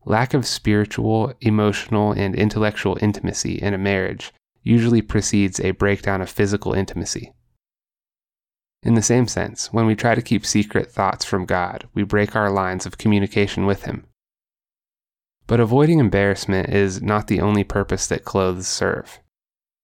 Lack 0.06 0.32
of 0.32 0.46
spiritual, 0.46 1.34
emotional, 1.42 2.12
and 2.12 2.34
intellectual 2.34 2.98
intimacy 3.02 3.56
in 3.56 3.74
a 3.74 3.78
marriage 3.78 4.32
usually 4.62 5.02
precedes 5.02 5.60
a 5.60 5.72
breakdown 5.72 6.22
of 6.22 6.30
physical 6.30 6.72
intimacy. 6.72 7.34
In 8.82 8.94
the 8.94 9.02
same 9.02 9.28
sense, 9.28 9.72
when 9.72 9.86
we 9.86 9.94
try 9.94 10.14
to 10.14 10.22
keep 10.22 10.46
secret 10.46 10.90
thoughts 10.90 11.24
from 11.24 11.44
God, 11.44 11.86
we 11.92 12.02
break 12.02 12.34
our 12.34 12.50
lines 12.50 12.86
of 12.86 12.96
communication 12.96 13.66
with 13.66 13.84
Him. 13.84 14.06
But 15.46 15.60
avoiding 15.60 15.98
embarrassment 15.98 16.70
is 16.70 17.02
not 17.02 17.26
the 17.26 17.40
only 17.40 17.62
purpose 17.62 18.06
that 18.06 18.24
clothes 18.24 18.66
serve. 18.66 19.20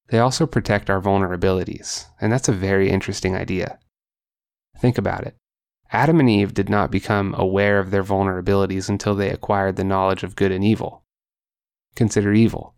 They 0.09 0.19
also 0.19 0.47
protect 0.47 0.89
our 0.89 1.01
vulnerabilities, 1.01 2.07
and 2.21 2.33
that's 2.33 2.49
a 2.49 2.53
very 2.53 2.89
interesting 2.89 3.35
idea. 3.35 3.79
Think 4.79 4.97
about 4.97 5.27
it. 5.27 5.37
Adam 5.93 6.19
and 6.19 6.31
Eve 6.31 6.55
did 6.55 6.69
not 6.69 6.91
become 6.91 7.35
aware 7.37 7.79
of 7.79 7.91
their 7.91 8.05
vulnerabilities 8.05 8.89
until 8.89 9.15
they 9.15 9.31
acquired 9.31 9.77
the 9.77 9.85
knowledge 9.85 10.23
of 10.23 10.37
good 10.37 10.53
and 10.53 10.65
evil. 10.65 11.05
Consider 11.95 12.33
evil. 12.33 12.75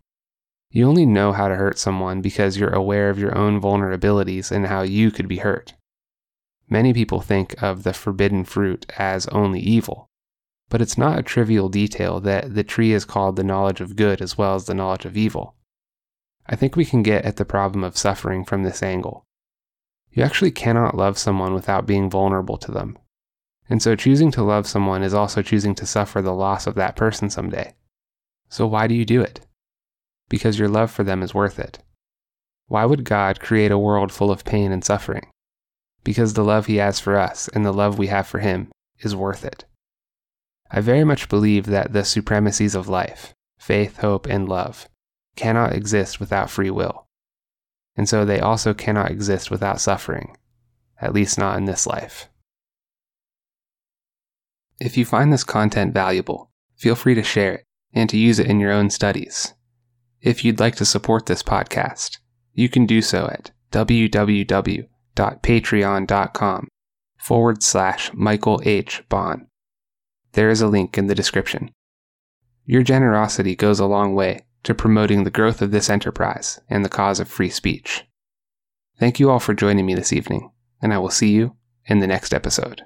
You 0.69 0.87
only 0.87 1.05
know 1.05 1.31
how 1.31 1.47
to 1.47 1.55
hurt 1.55 1.79
someone 1.79 2.21
because 2.21 2.57
you're 2.57 2.73
aware 2.73 3.09
of 3.09 3.17
your 3.17 3.37
own 3.37 3.59
vulnerabilities 3.59 4.51
and 4.51 4.67
how 4.67 4.81
you 4.81 5.11
could 5.11 5.27
be 5.27 5.37
hurt. 5.37 5.73
Many 6.69 6.93
people 6.93 7.19
think 7.19 7.61
of 7.63 7.83
the 7.83 7.93
forbidden 7.93 8.43
fruit 8.43 8.85
as 8.97 9.25
only 9.27 9.59
evil, 9.59 10.07
but 10.69 10.81
it's 10.81 10.97
not 10.97 11.17
a 11.17 11.23
trivial 11.23 11.67
detail 11.67 12.19
that 12.19 12.53
the 12.53 12.63
tree 12.63 12.93
is 12.93 13.05
called 13.05 13.35
the 13.35 13.43
knowledge 13.43 13.81
of 13.81 13.95
good 13.95 14.21
as 14.21 14.37
well 14.37 14.53
as 14.53 14.65
the 14.65 14.75
knowledge 14.75 15.05
of 15.05 15.17
evil. 15.17 15.55
I 16.45 16.55
think 16.55 16.75
we 16.75 16.85
can 16.85 17.01
get 17.01 17.25
at 17.25 17.37
the 17.37 17.45
problem 17.45 17.83
of 17.83 17.97
suffering 17.97 18.45
from 18.45 18.63
this 18.63 18.83
angle. 18.83 19.25
You 20.11 20.23
actually 20.23 20.51
cannot 20.51 20.95
love 20.95 21.17
someone 21.17 21.53
without 21.53 21.87
being 21.87 22.09
vulnerable 22.09 22.57
to 22.57 22.71
them. 22.71 22.97
And 23.67 23.81
so 23.81 23.95
choosing 23.95 24.31
to 24.31 24.43
love 24.43 24.67
someone 24.67 25.03
is 25.03 25.13
also 25.13 25.41
choosing 25.41 25.75
to 25.75 25.85
suffer 25.85 26.21
the 26.21 26.33
loss 26.33 26.67
of 26.67 26.75
that 26.75 26.95
person 26.95 27.29
someday. 27.29 27.75
So 28.49 28.65
why 28.67 28.87
do 28.87 28.95
you 28.95 29.05
do 29.05 29.21
it? 29.21 29.41
Because 30.27 30.57
your 30.57 30.69
love 30.69 30.91
for 30.91 31.03
them 31.03 31.21
is 31.21 31.33
worth 31.33 31.59
it. 31.59 31.79
Why 32.67 32.85
would 32.85 33.03
God 33.03 33.39
create 33.39 33.71
a 33.71 33.77
world 33.77 34.11
full 34.11 34.31
of 34.31 34.43
pain 34.43 34.71
and 34.71 34.83
suffering? 34.83 35.27
Because 36.03 36.33
the 36.33 36.43
love 36.43 36.65
He 36.65 36.77
has 36.77 36.99
for 36.99 37.17
us 37.17 37.47
and 37.49 37.65
the 37.65 37.73
love 37.73 37.97
we 37.97 38.07
have 38.07 38.27
for 38.27 38.39
Him 38.39 38.69
is 38.99 39.15
worth 39.15 39.45
it. 39.45 39.65
I 40.71 40.81
very 40.81 41.03
much 41.03 41.29
believe 41.29 41.65
that 41.65 41.93
the 41.93 42.05
supremacies 42.05 42.75
of 42.75 42.87
life, 42.87 43.33
faith, 43.57 43.97
hope, 43.97 44.27
and 44.27 44.47
love, 44.47 44.87
cannot 45.35 45.73
exist 45.73 46.19
without 46.19 46.49
free 46.49 46.69
will. 46.69 47.07
And 47.95 48.07
so 48.07 48.25
they 48.25 48.39
also 48.39 48.73
cannot 48.73 49.11
exist 49.11 49.51
without 49.51 49.81
suffering, 49.81 50.37
at 51.01 51.13
least 51.13 51.37
not 51.37 51.57
in 51.57 51.65
this 51.65 51.87
life. 51.87 52.29
If 54.79 54.97
you 54.97 55.05
find 55.05 55.33
this 55.33 55.43
content 55.43 55.93
valuable, 55.93 56.51
feel 56.77 56.95
free 56.95 57.15
to 57.15 57.23
share 57.23 57.53
it 57.55 57.65
and 57.93 58.09
to 58.09 58.17
use 58.17 58.39
it 58.39 58.47
in 58.47 58.59
your 58.59 58.71
own 58.71 58.89
studies. 58.89 59.53
If 60.21 60.45
you'd 60.45 60.59
like 60.59 60.75
to 60.75 60.85
support 60.85 61.25
this 61.25 61.43
podcast, 61.43 62.19
you 62.53 62.69
can 62.69 62.85
do 62.85 63.01
so 63.01 63.27
at 63.27 63.51
www.patreon.com 65.15 66.67
forward 67.17 67.63
slash 67.63 68.11
Michael 68.13 68.61
H. 68.63 69.03
Baun. 69.09 69.47
There 70.33 70.49
is 70.49 70.61
a 70.61 70.67
link 70.67 70.97
in 70.97 71.07
the 71.07 71.15
description. 71.15 71.71
Your 72.65 72.83
generosity 72.83 73.55
goes 73.55 73.79
a 73.79 73.85
long 73.85 74.15
way 74.15 74.45
to 74.63 74.75
promoting 74.75 75.23
the 75.23 75.31
growth 75.31 75.61
of 75.61 75.71
this 75.71 75.89
enterprise 75.89 76.59
and 76.69 76.85
the 76.85 76.89
cause 76.89 77.19
of 77.19 77.27
free 77.27 77.49
speech. 77.49 78.05
Thank 78.99 79.19
you 79.19 79.29
all 79.29 79.39
for 79.39 79.53
joining 79.53 79.85
me 79.85 79.95
this 79.95 80.13
evening, 80.13 80.51
and 80.81 80.93
I 80.93 80.97
will 80.97 81.09
see 81.09 81.31
you 81.31 81.55
in 81.85 81.99
the 81.99 82.07
next 82.07 82.33
episode. 82.33 82.83